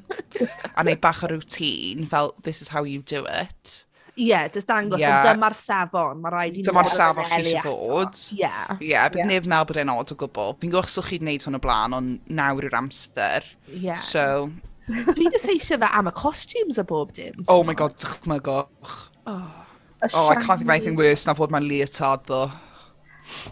[0.74, 3.84] a wneud bach o routine, fel, this is how you do it.
[4.18, 5.22] Ie, yeah, jyst dangos, yeah.
[5.28, 6.66] dyma'r safon, mae rhaid i ni...
[6.66, 8.18] Dyma'r safon chi eisiau ddod.
[8.34, 8.50] Ie.
[8.88, 10.56] Ie, bydd neb mel bod e'n od o gwbl.
[10.58, 13.46] Fi'n gwybod os chi'n gwneud hwn o blaen, ond nawr yw'r amser.
[13.70, 14.02] Yeah.
[14.02, 14.50] So...
[14.90, 17.46] Dwi jyst eisiau fe am y costumes a bob dim.
[17.46, 18.98] Oh my god, dychmygwch.
[19.30, 19.46] Oh.
[20.02, 22.50] Oh, oh, I can't think of anything worse na fod mewn leotard, though.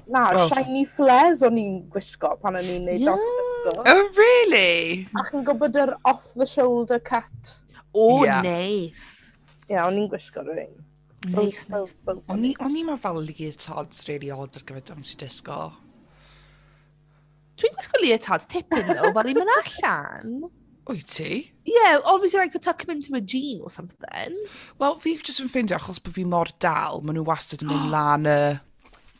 [0.07, 0.47] Na, oh.
[0.51, 3.13] shiny flares o'n i'n gwisgo pan o'n i'n neud yeah.
[3.13, 3.83] dros ysgol.
[3.91, 5.05] Oh, really?
[5.21, 7.55] Ac yn gwybod yr off-the-shoulder cut.
[7.93, 8.41] Oh, yeah.
[8.45, 9.35] nice.
[9.65, 10.75] Ie, yeah, o'n i'n gwisgo rhywun.
[11.25, 15.15] So, nice, so, so, so, O'n i mae fel leotards really odd ar gyfer dawns
[15.15, 15.71] i disgo.
[17.57, 20.37] Dwi'n gwisgo leotards tipyn, ddo, fel i'n mynd allan.
[20.85, 21.51] Wyt ti?
[21.65, 24.37] Yeah, obviously like, tuck him into a jean or something.
[24.77, 27.89] Wel, fi jyst yn ffeindio achos bod fi mor dal, maen nhw wastad yn mynd
[27.95, 28.37] lan y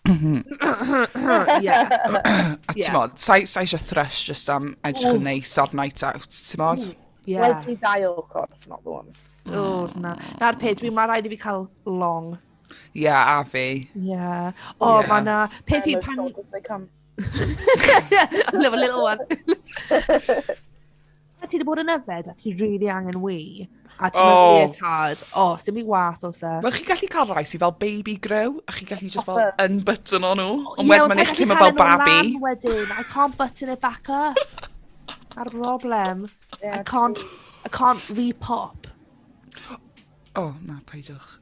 [0.06, 0.62] Mm-hmm.
[1.64, 1.90] yeah.
[2.70, 5.28] a timod, sa, sa eisiau thrush just am edrych yn mm.
[5.30, 6.80] neis ar night out, timod?
[6.86, 6.96] Mm.
[7.26, 7.48] Yeah.
[7.48, 9.10] Like i ddau o corff, not the one.
[9.50, 10.16] O, na.
[10.42, 12.38] Na'r peth, dwi'n ma'n rhaid i fi cael long.
[12.94, 13.90] Yeah, a fi.
[13.96, 14.52] Yeah.
[14.80, 15.08] O, yeah.
[15.10, 15.48] mae na...
[15.66, 16.20] Peth i pan...
[16.26, 16.28] I
[18.54, 19.20] love a little one.
[21.46, 23.68] a ti wedi bod yn yfed, a ti really angen wy.
[23.96, 24.28] A ti'n Oh.
[24.28, 25.22] mewn leotard.
[25.32, 26.50] O, oh, sdim i wath o se.
[26.64, 30.28] Wel, chi'n gallu cael rai sy fel baby grow, a chi'n gallu just fel unbutton
[30.28, 30.58] o'n nhw.
[30.76, 32.34] Ond wedyn mae'n eich teimlo fel babi.
[32.44, 32.92] wedyn.
[32.92, 34.36] I can't button it back up.
[35.40, 36.28] Ar broblem.
[36.64, 37.24] I can't,
[37.64, 38.88] I can't re-pop.
[40.36, 41.40] O, na, peidiwch.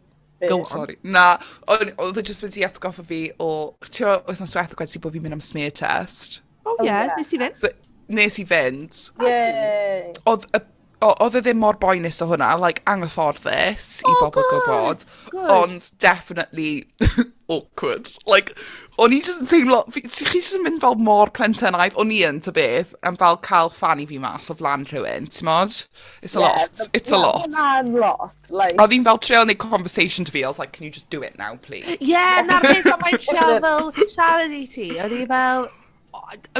[0.47, 0.65] Go on.
[0.65, 0.97] Sorry.
[1.03, 1.37] Na,
[1.71, 3.49] oedd e just wedi atgoffa fi o...
[3.89, 6.41] Tio, oedd yn sweath o gwaith bod fi'n mynd am smear test.
[6.63, 7.65] O, oh, ie, yeah, nes ti fynd?
[8.13, 8.99] Nes i fynd.
[9.23, 10.11] Yay!
[10.29, 10.61] Oedd y
[11.03, 15.51] oedd e ddim mor boenus o hwnna, like, anghyfforddus i oh, bobl good, gwybod, good.
[15.51, 16.85] ond definitely
[17.53, 18.09] awkward.
[18.29, 18.53] Like,
[19.01, 22.21] o'n i just yn teimlo, ti chi just yn mynd fel mor plentynaidd, o'n i
[22.27, 25.83] yn ty beth, am fel cael fan i fi mas o flan rhywun, ti'n modd?
[26.21, 27.47] It's a yeah, lot, it's a lot.
[27.47, 28.77] It's lot, like...
[28.77, 31.21] Oedd ddim fel trio neud conversation to fi, I was like, can you just do
[31.21, 31.97] it now, please?
[31.99, 35.69] Yeah, na'r beth am mae'n trio fel siarad i ti, o'n i fel,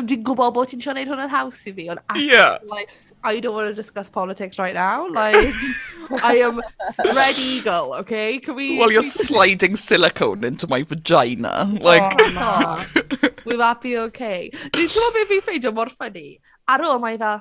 [0.02, 2.58] dwi'n gwybod bod ti'n trio wneud hwn yn haws i fi, ond yeah.
[2.68, 2.92] like,
[3.24, 5.08] I don't want to discuss politics right now.
[5.10, 5.36] Like,
[6.24, 6.62] I am
[6.92, 8.38] spread eagle, okay?
[8.38, 8.78] Can we...
[8.78, 11.70] Well, you're sliding silicone into my vagina.
[11.72, 12.16] Oh, like...
[12.20, 12.86] Oh.
[13.46, 14.50] Will that be okay?
[14.72, 16.38] Dwi'n teimlo beth fi'n ffeindio mor ffynnu.
[16.72, 17.34] Ar ôl mae dda,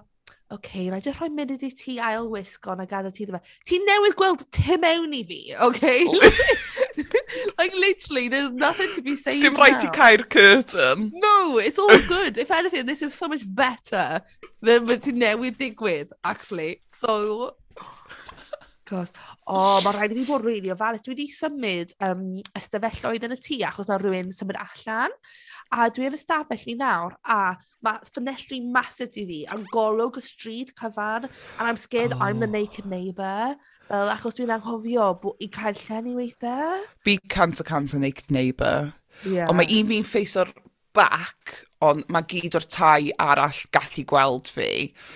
[0.52, 3.40] Okay, wna i jyst rhoi munud i ti ail-wisgo, a gadael ti ddim.
[3.68, 6.04] Ti'n newydd gweld tu mewn i fi, okay?
[7.58, 11.10] Like, literally, there's nothing to be saying Sdim rhaid ti cau'r curtain.
[11.14, 12.38] No, it's all good.
[12.38, 14.20] If anything, this is so much better
[14.60, 16.80] than beth ti'n newydd digwydd, actually.
[16.92, 17.56] So,
[18.92, 19.12] Gosh.
[19.46, 21.00] O, oh, mae rhaid i fi bod rili ofalus.
[21.04, 22.26] Dwi wedi symud um,
[22.58, 25.14] ystafelloedd yn y tŷ achos na rhywun symud allan.
[25.72, 30.24] A dwi yn ystafell stafell nawr a mae ffenestri massive 'da fi yn golwg y
[30.26, 33.56] stryd cyfan and I'm scared I'm the naked neighbour
[33.88, 36.84] fel achos dwi'n anghofio bo- i cael llenni weithiau.
[37.04, 38.92] Fi cant y cant y naked neighbour.
[39.24, 39.48] Yeah.
[39.48, 40.52] Ond mae un fi'n ffeiso'r
[40.96, 44.70] back, ond mae gyd o'r tai arall gallu gweld fi.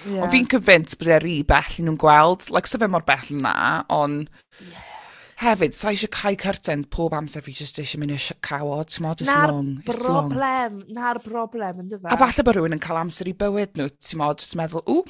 [0.09, 0.25] Yeah.
[0.25, 2.51] Ond fi'n cyfynt bod e'r i bell nhw'n gweld.
[2.53, 3.57] Like, so fe mor bell na,
[3.93, 4.31] ond...
[4.61, 4.93] Yeah
[5.41, 9.23] hefyd, sa eisiau cael curtain pob amser fi just eisiau mynd i'r cawod, ti'n modd,
[9.25, 10.79] it's na'r long, it's broblem, long.
[10.97, 12.13] Na'r broblem, yn dyfa.
[12.15, 15.05] A falle bod rhywun yn cael amser i bywyd nhw, ti'n modd, just meddwl, ww,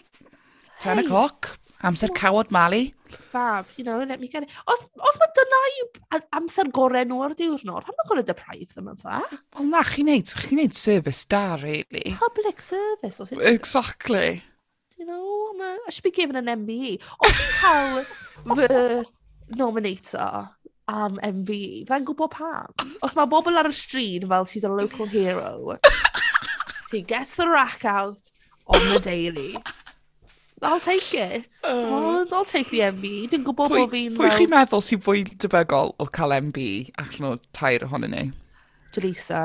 [0.82, 1.04] 10 hey.
[1.04, 1.52] o'clock,
[1.86, 2.18] amser oh.
[2.18, 2.88] cawod Mali.
[3.30, 4.50] Fab, you know, let me get it.
[4.66, 8.74] Os, os mae dyna yw amser gorau nhw ar diwrnod, I'm not going to deprive
[8.74, 9.38] them of that.
[9.54, 12.16] Wel na, chi'n neud, chi'n neud service da, really.
[12.18, 14.42] Public service, os Exactly.
[14.98, 16.96] You know, I'm a, I should be given an MBE.
[17.22, 18.02] Os fi'n cael
[18.56, 19.14] fy
[19.54, 20.48] nominator
[20.86, 21.86] am MV.
[21.88, 22.72] fe'n gwybod pam.
[23.02, 25.76] Os mae bobl ar y stryd fel she's a local hero.
[26.90, 28.30] She gets the rack out
[28.68, 29.56] on the daily.
[30.62, 31.48] I'll take it.
[31.64, 32.20] Oh.
[32.20, 33.28] Ond I'll take the MV.
[33.28, 34.14] Dwi'n gwybod bod fi'n...
[34.16, 36.62] Pwy chi'n meddwl sy'n fwy debygol o cael MV
[37.02, 38.24] allan o tair ohonyn ni?
[38.94, 39.42] Jalisa.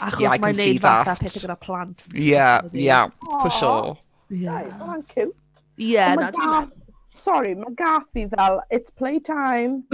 [0.00, 2.04] Achos yeah, mae'n neud fatha pethau gyda plant.
[2.16, 3.98] Yeah, yeah, for sure.
[4.30, 4.64] Yeah.
[4.64, 5.36] That is, oh, cute.
[5.76, 6.79] Yeah, oh na, dwi'n meddwl.
[7.14, 9.84] Sorry, mae gath i fel, it's playtime.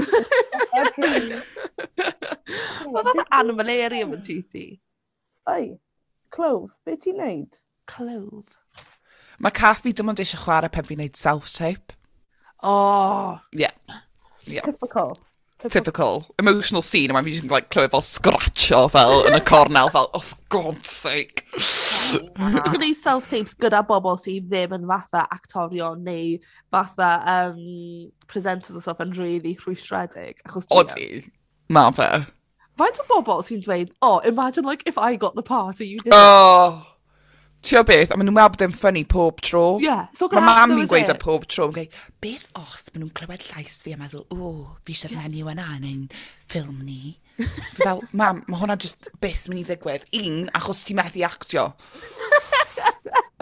[2.87, 4.67] Mae fath animalarium yn tu ti.
[5.51, 5.79] Oi,
[6.35, 7.59] clove, beth ti'n neud?
[7.91, 8.53] Clove.
[9.41, 11.97] Mae Caffi dim ond eisiau chwarae pen fi'n neud self-tape.
[12.63, 13.41] Oh.
[13.53, 13.75] Yeah.
[14.45, 14.65] yeah.
[14.65, 15.17] Typical
[15.59, 19.41] typical emotional scene a I'm fi jyst yn like, clywed fel sgratio fel yn y
[19.49, 21.47] cornel fel of God's sake.
[21.57, 26.37] Dwi'n gwneud self-tapes gyda bobl sydd ddim yn fatha actorion neu
[26.75, 27.63] fatha um,
[28.31, 30.45] presenters o stuff yn really rhwystredig.
[30.77, 31.25] Odi,
[31.73, 32.11] ma fe.
[32.77, 36.13] Faint o bobl sy'n dweud, oh, imagine like if I got the part you did
[36.15, 36.85] Oh.
[37.67, 39.65] Tio beth, a maen nhw'n meddwl bod e'n ffynnu pob tro.
[39.83, 43.03] Yeah, so Mae mam fi'n gweud ar e pob tro, yn gweud, beth os maen
[43.03, 44.51] nhw'n clywed llais fi a meddwl, o,
[44.87, 45.25] fi eisiau'r yeah.
[45.25, 46.05] menyw yna yn ein
[46.47, 47.17] ffilm ni.
[47.41, 50.07] fi fel, mam, mae hwnna just beth mynd i ddigwydd.
[50.21, 51.73] Un, achos ti methu actio.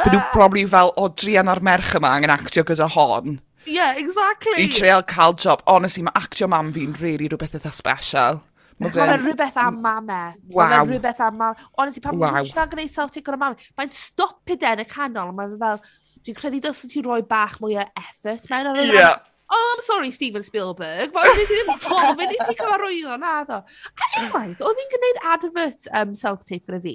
[0.00, 3.38] Byd nhw probably fel, o, drian ar merch yma angen actio gyda hon.
[3.68, 4.56] Yeah, exactly.
[4.56, 5.62] I treol cael job.
[5.66, 8.42] Honestly, mae actio mam fi'n really rhywbeth eitha special.
[8.82, 9.12] Mae fe'n...
[9.22, 10.32] rhywbeth am mamau.
[10.34, 10.54] E.
[10.54, 10.72] Waw!...
[10.72, 14.56] Ma' rhywbeth am mam- Honestly, pan ma' mae'n siarad gwneud self-tick gyda mam, mae'n stopio
[14.58, 15.30] e yn y canol.
[15.36, 15.84] Mae'n fel,
[16.24, 19.14] dwi'n credu dylse ti roi bach mwy o effort mewn ar hwnna.
[19.54, 21.12] Oh, I'm sorry Steven Spielberg.
[21.12, 23.58] Fel wnes i ddim gofyn i ti cyfarwyddo, na, ddo.
[23.60, 26.94] A unwaith, oedd hi'n gwneud advert um, self-tape gyda fi,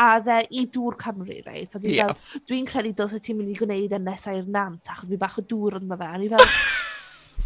[0.00, 1.76] a dde i dŵr Cymru, reit?
[1.76, 2.10] A dwi'n yeah.
[2.10, 5.36] fel, dwi'n credu dylse ti'n mynd i gwneud yn nesau i'r nant, achos fi bach
[5.38, 6.08] o dŵr ynddo fe.
[6.08, 6.48] A ni fel,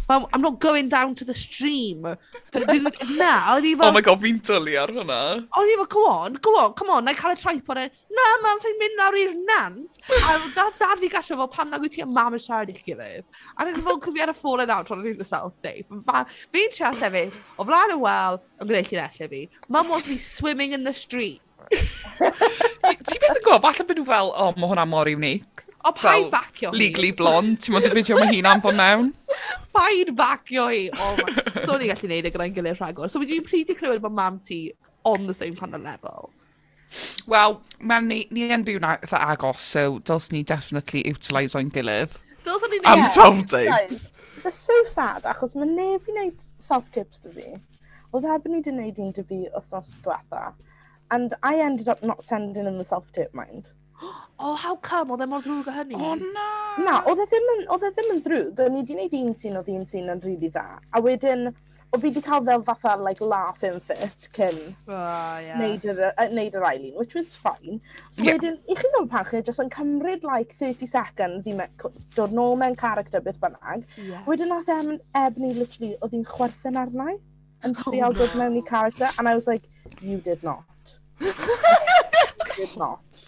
[0.09, 2.01] Mum, I'm not going down to the stream.
[2.03, 2.15] Na,
[2.55, 3.87] o'n i fel...
[3.87, 5.17] Oh my god, fi'n dwlu ar hwnna.
[5.59, 7.81] O'n i fel, go on, go on, come on, na i cael y traeth bod
[7.81, 7.83] e,
[8.15, 9.99] na, mam, sa'n mynd nawr i'r nant.
[10.15, 12.85] A dad, dad fi gallu fel, pam na gwyt ti a mam yn siarad i'ch
[12.87, 13.27] gilydd.
[13.57, 15.83] A dwi'n fel, cos fi ar y fallen out tron o'n the South Day.
[15.91, 19.43] Fi'n tria sefyll, o flaen y wel, yn gwneud chi'n allu fi.
[19.67, 21.43] Mam wants me swimming in the street.
[21.67, 25.66] Ti beth yn gwybod, falle bod nhw fel, o, oh, mae hwnna mor unique.
[25.87, 26.77] O, paid bacio hi.
[26.77, 29.11] Legally blonde, ti'n mwyn fideo mae hi'n anfon mewn?
[29.77, 30.87] Paid bacio hi.
[30.91, 33.07] O, oh, so ni'n gallu neud e gyda'n gilydd rhagor.
[33.11, 34.59] So, dwi'n pryd i clywed bod mam ti
[35.07, 36.31] on the same kind of level.
[37.27, 37.61] Wel,
[38.03, 42.19] ni, ni yn byw na eitha agos, so dyls ni definitely utilise o'n gilydd.
[42.47, 44.11] Dyls ni'n Am self-tips.
[44.43, 47.57] They're so sad, achos mae neb i wneud self-tips dy fi.
[48.11, 50.51] Oedd heb ni wedi wneud un dy fi wythnos diwetha.
[51.11, 53.71] And I ended up not sending in the self-tip, mind.
[54.39, 55.09] Oh, how come?
[55.09, 55.95] Oedd e mor ddrwg o hynny?
[55.97, 56.49] O, na!
[56.85, 58.59] Na, oedd e ddim yn, oedd e ddim yn ddrwg.
[58.67, 60.75] O'n i wedi gwneud un sy'n oedd un sy'n yn rili dda.
[60.93, 61.47] A wedyn,
[61.89, 65.57] o fi wedi cael fel fatha, like, laugh in fit cyn oh, yeah.
[65.57, 67.79] neud, yr, uh, neud yr ail which was fine.
[68.11, 68.37] So yeah.
[68.37, 71.57] wedyn, i chi fel pan chi, jyst yn cymryd, like, 30 seconds i
[72.13, 73.87] dod nôl mewn character beth bynnag.
[73.97, 74.21] Yeah.
[74.29, 74.93] Wedyn, oedd em,
[75.23, 77.17] ebni, literally, oedd hi'n chwerthin arnau
[77.65, 79.65] yn oh, trial oh, dod mewn i character, and I was like,
[80.01, 80.99] you did not.
[81.25, 81.33] you
[82.59, 83.23] did not.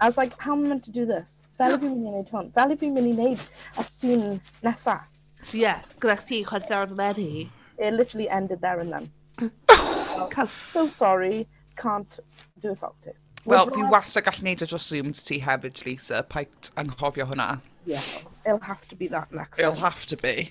[0.00, 1.42] I was like, how am I meant to do this?
[1.58, 2.50] Fel i fi'n mynd i wneud hwn?
[2.54, 3.40] Fel i fi'n mynd i wneud
[3.82, 4.26] y sîn
[4.62, 5.00] nesa?
[5.48, 7.48] Ie, yeah, gyda chdi, ti chwerthawn Mary.
[7.78, 9.10] It literally ended there and then.
[9.68, 12.20] well, so sorry, can't
[12.60, 13.14] do a song to.
[13.48, 16.22] Wel, fi wastad gallu neud y dros Zoom ti hefyd, Lisa.
[16.22, 17.48] Paid anghofio hwnna.
[17.88, 18.04] Yeah,
[18.44, 19.82] it'll have to be that next It'll time.
[19.82, 20.50] have to be.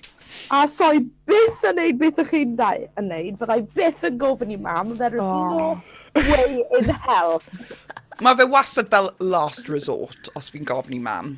[0.50, 4.04] A so i byth yn neud beth ych chi'n dau yn neud, but I byth
[4.08, 5.80] yn gofyn i mam, there is oh.
[6.16, 7.40] no way in hell
[8.24, 11.36] Mae fe wastad fel last resort, os fi'n gofyn i mam.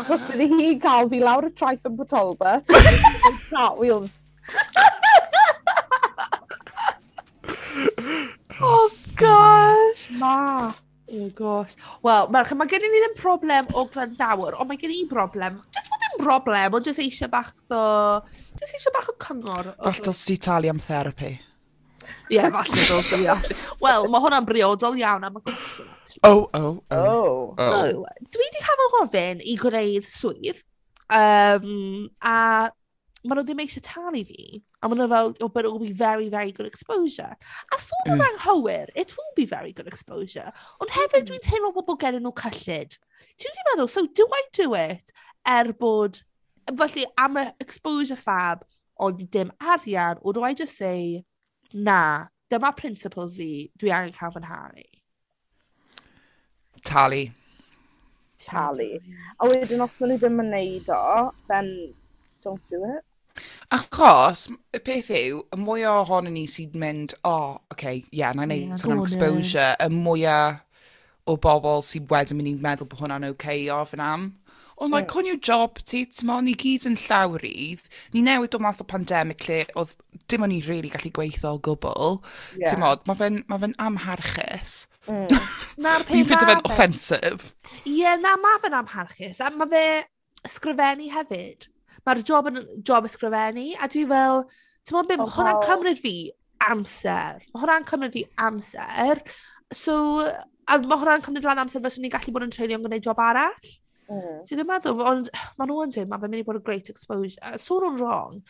[0.00, 2.56] Achos bydde hi cael fi lawr y traeth yn Potolba.
[3.50, 4.22] Cartwheels.
[8.62, 8.88] Oh
[9.18, 10.08] gosh!
[10.18, 10.72] Ma.
[11.12, 11.76] Oh gosh.
[12.02, 15.60] Wel, merch, mae gen i ni ddim problem o gwrandawr, ond mae gen i broblem,
[15.76, 17.84] Just bod ddim broblem, ond just eisiau bach o,
[18.58, 19.72] Just eisiau bach o cyngor.
[19.82, 21.36] Gall os ti talu am therapy.
[22.32, 23.58] Ie, falle ddod i acshyli.
[23.82, 25.90] Wel, mae hwnna'n briodol iawn am y cwestiwn
[26.28, 27.54] Oh, oh, oh.
[27.56, 27.72] oh.
[27.72, 30.62] ...So, dwi wedi cael fy ngofyn i gwneud swydd
[31.12, 32.70] Um, a
[33.22, 34.44] maen nhw ddim eisiau talu fi
[34.80, 37.34] a maen nhw fel "Oh but it will be very, very good exposure."
[37.74, 38.24] A sôn yn mm.
[38.28, 40.48] anghywir, it will be very good exposure
[40.80, 41.48] ond hefyd dwi'n mm.
[41.48, 42.96] teimlo fel bod gen nhw cyllid.
[43.36, 43.90] Ti wedi meddwl?
[43.92, 45.12] So do I do it
[45.56, 46.22] er bod...
[46.78, 48.64] felly am y exposure fab
[48.96, 51.24] ond dim arian or do I just say...
[51.74, 54.84] Na, dyma principles fi, dwi angen cael fy nhalu.
[56.84, 57.22] Talu.
[58.42, 58.90] Talu.
[59.38, 61.72] A wedyn, os maen nhw ddim yn neud o, then
[62.44, 63.04] don't do it.
[63.72, 68.02] Achos, y peth yw, y mwy o ohonyn ni sy'n mynd, o, oh, oce, okay,
[68.02, 70.60] ie, yeah, na i wneud yeah, ton am exposure, y mwyaf
[71.24, 74.26] o bobl sy'n wedyn mynd i meddwl bod hwnna'n oce okay, ofyn am.
[74.82, 77.84] Ond like, conio job ti, ti'n mo, ni gyd yn llawrydd.
[78.14, 79.92] Ni newid dod mas o pandemig lle oedd
[80.30, 82.16] dim o'n i really gallu gweithio o gwbl.
[82.58, 82.72] Yeah.
[82.72, 84.74] Tymo, mae fe'n ma fe amharchus.
[85.06, 85.28] Mm.
[85.86, 87.52] Na'r peth Fi'n ffeindio fe'n offensif.
[87.86, 89.38] Ie, na, mae fe'n amharchus.
[89.38, 89.84] A mae fe
[90.48, 91.68] ysgrifennu hefyd.
[92.02, 93.68] Mae'r job yn job ysgrifennu.
[93.78, 94.42] A dwi fel,
[94.82, 96.16] ti'n meddwl beth, oh, hwnna'n cymryd fi
[96.72, 97.38] amser.
[97.52, 99.22] Mae hwnna'n cymryd fi amser.
[99.70, 99.94] So,
[100.66, 103.22] a mae hwnna'n cymryd lan amser fyswn ni'n gallu bod yn treulio yn gwneud job
[103.22, 103.72] arall.
[104.12, 104.42] Mm.
[104.44, 105.02] Ti ddim yn meddwl?
[105.08, 107.54] Ond maen nhw yn dweud mae fe'n mynd i bod yn great exposure.
[107.60, 108.42] Sôn o'n wrong,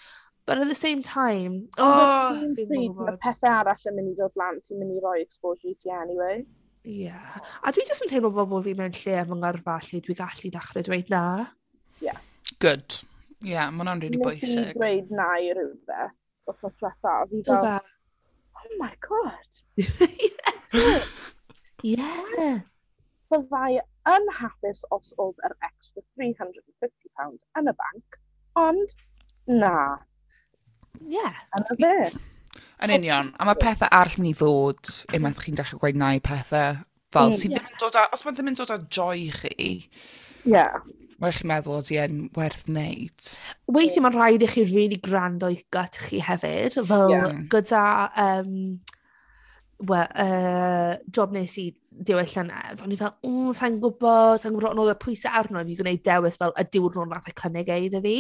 [0.47, 1.69] but at the same time...
[1.79, 3.13] O, oh, fi'n gwybod.
[3.13, 5.95] Mae pethau arall yn mynd i dod lan sy'n mynd i roi exposure i ti
[5.95, 6.43] anyway.
[6.83, 7.07] Ie.
[7.07, 7.39] Yeah.
[7.63, 10.51] A dwi jyst yn teimlo fel bod fi mewn lle am yngyrfa lle dwi gallu
[10.57, 11.23] dechrau dweud na.
[12.03, 12.19] Yeah.
[12.59, 12.99] Good.
[13.43, 14.51] Ie, yeah, mae hwnna'n really bwysig.
[14.51, 16.19] Nes i dweud na i rhywbeth
[16.51, 17.15] wrthnos diwetha.
[17.31, 17.81] Fi fel,
[18.59, 19.49] oh my god.
[21.83, 22.23] yeah.
[22.39, 22.61] yeah.
[23.33, 23.81] Fyddai
[24.11, 28.19] yn hapus os oedd yr extra £350 yn y banc,
[28.59, 28.95] ond
[29.47, 29.77] na.
[31.03, 31.19] Ie.
[31.19, 31.43] Yeah.
[31.59, 32.23] Yna fe.
[32.83, 36.25] Yn union, a mae pethau arall mynd i ddod unwaith chi'n dechrau gweud na i
[36.25, 36.81] pethau
[37.15, 37.63] fel mm, sydd yeah.
[37.63, 39.69] ddim yn dod â, os mae ddim yn dod â joy chi,
[40.49, 40.81] yeah.
[41.23, 43.29] mae'n chi'n meddwl ydy e'n werth wneud.
[43.77, 47.39] Weithio mae'n rhaid i chi really gwrando i gut chi hefyd, fel yeah.
[47.55, 47.85] gyda
[48.27, 48.57] um,
[49.89, 54.71] we- uh, job nes i diwedd llynedd, o'n i fel, mm, sa'n gwybod, sa'n gwybod."
[54.71, 57.69] Ond oedd y pwysau arno i fi gwneud dewis fel y diwrnod nath e cynnig
[57.69, 58.15] e iddo fi.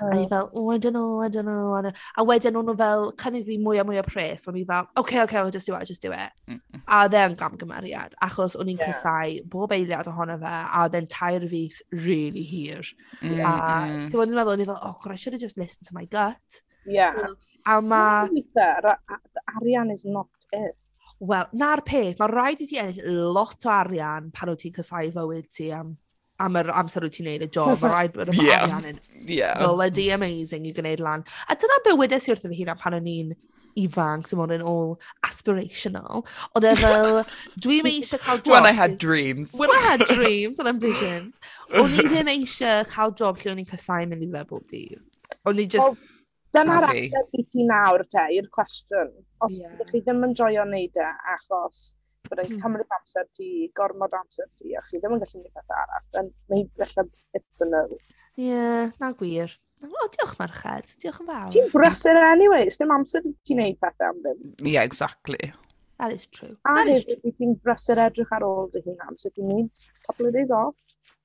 [0.00, 2.76] A o'n i fel, "Oh, I don't know, I don't know." A wedyn o'n nhw
[2.76, 4.46] fel cynnig fi mwy a mwy o pres.
[4.48, 6.82] O'n i fel, okay, okay, I'll just do it, I'll just do it." Mm, mm.
[6.86, 8.92] A dde e yn gamgymeriad, achos o'n i'n yeah.
[8.92, 12.84] casau bob eiliad ohono fe, a dde'n tair fus really hir.
[13.22, 13.56] Mm, a
[13.88, 14.06] mm.
[14.10, 15.94] ti'n bod yn meddwl, o'n i fel, "Oh, God, I should have just listened to
[15.94, 17.16] my gut." Yeah.
[17.66, 18.28] A mae...
[19.56, 20.76] Arian is not it.
[21.20, 22.18] Wel, 'na'r peth.
[22.20, 25.96] Mae rhaid i ti ennill lot o arian pan o ti'n casáu fywyd ti am
[26.42, 27.78] am yr amser wyt ti'n neud y job.
[27.80, 31.26] Mae rhaid bod yr arian yn blydi amazing i gwneud lan.
[31.48, 33.34] A dyna bywydau wedes i wrtho fy hunan pan o'n i'n
[33.80, 34.94] ifanc, dim ond yn all
[35.26, 36.24] aspirational.
[36.54, 37.20] Oedd e fel,
[37.64, 38.54] dwi'm eisiau cael job...
[38.54, 39.54] When I had dreams.
[39.58, 41.40] When I had dreams and ambitions.
[41.74, 45.00] O'n i ddim eisiau cael job lle o'n i'n casau mynd i fe bob dydd.
[45.50, 46.10] O'n i just...
[46.54, 49.08] Dyna'r ateb i ti nawr, te, i'r cwestiwn
[49.46, 49.74] os yeah.
[49.76, 51.84] ydych chi ddim yn joio wneud e, achos
[52.30, 52.62] byddai'n mm.
[52.62, 56.30] cymryd amser ti, gormod amser ti, a chi ddim yn gallu gwneud beth arall, then
[56.52, 57.84] mae felly it's a no.
[57.92, 59.52] Ie, yeah, na gwir.
[59.84, 61.50] O, oh, diolch marched, diolch yn fawr.
[61.52, 64.40] Ti'n brysur anyway, dim amser ti'n neud pethau am ddim.
[64.62, 65.52] Ie, yeah, exactly.
[66.00, 66.54] That is true.
[66.66, 70.34] A hefyd, ti'n brysur edrych ar ôl dy hunan, so ti'n need a couple of
[70.36, 70.74] days off.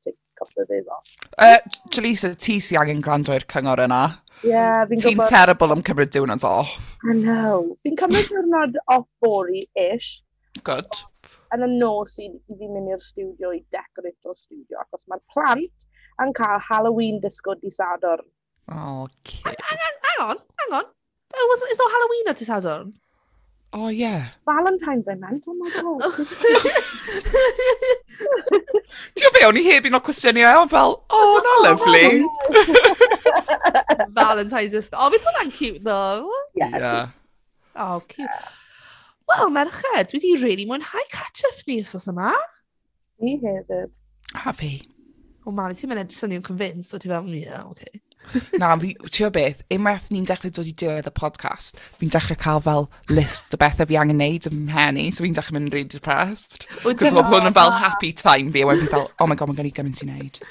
[0.04, 1.16] Take a couple of days off.
[1.38, 1.58] Uh,
[1.96, 4.04] Jalisa, ti si angen gwrando i'r cyngor yna.
[4.44, 5.24] Ie, yeah, fi'n gwybod.
[5.24, 6.89] Ti'n terrible am cymryd diwrnod off.
[7.08, 7.78] I know.
[7.86, 10.20] Fi'n cymryd diwrnod off bori ish.
[10.68, 11.04] Good.
[11.56, 14.82] Yn y nos i, i fi mynd i'r studio i decorator studio.
[14.84, 15.88] achos mae'r plant
[16.24, 18.26] yn cael Halloween disco di Sadwrn.
[18.70, 19.40] Okay.
[19.46, 20.90] Hang, hang, on, hang on.
[21.30, 22.92] It was, it's not Halloween ar Dydd Sadwrn?
[23.72, 24.30] Oh, yeah.
[24.46, 26.02] Valentine's I meant, oh my god.
[26.02, 26.26] Oh.
[29.14, 32.26] Ti'n gwybod be, o'n i heb un o cwestiynau, ond fel, oh, na lovely.
[34.18, 34.98] Valentine's Day.
[34.98, 36.26] Oh, bydd hwnna'n cute, though.
[36.58, 36.74] Yes.
[36.74, 37.14] Yeah.
[37.78, 38.42] Oh, cute.
[39.30, 42.34] Wel, merched, dwi wedi really mwynhau catch-up ni os yma.
[43.22, 43.94] Ni hefyd.
[44.34, 44.74] A fi.
[45.46, 48.02] O, man, ti'n mynd edrych syniad convinced, o ti fel, yeah, okay.
[48.62, 52.62] Na, fi, ti'n beth, unwaith ni'n dechrau dod i diwedd y podcast, fi'n dechrau cael
[52.66, 56.68] fel list o bethau fi angen neud ym mhenni, so fi'n dechrau mynd really depressed.
[56.84, 59.62] Cos oedd hwn yn fel happy time fi, a wedi fel, oh my god, mae'n
[59.62, 60.42] gen i gymaint i wneud.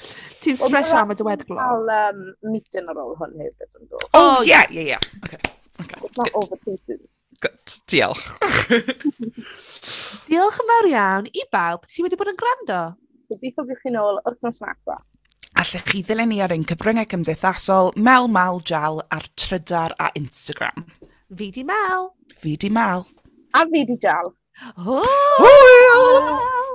[0.43, 1.59] Ti'n stress am y diweddglo?
[1.59, 4.09] Cael um, meeting ar ôl hwn hefyd yn dod.
[4.11, 5.07] Oh, oh yeah, yeah, yeah.
[5.23, 5.39] Okay.
[5.79, 6.03] okay.
[6.03, 6.99] It's not over too soon.
[7.39, 7.75] Good.
[7.87, 8.25] Diolch.
[10.27, 12.81] Diolch yn fawr iawn i bawb sydd wedi bod yn gwrando.
[13.31, 15.05] Gobeithio bych chi'n ôl wythnos nesaf.
[15.57, 20.85] Allech chi ddilyn ni ar ein cyfryngau cymdeithasol Mel Mal Jal ar Trydar a Instagram.
[21.35, 22.11] Fi di Mel.
[22.37, 23.05] Fi di Mel.
[23.53, 24.33] A fi di Jal.
[24.75, 26.69] Hwyl!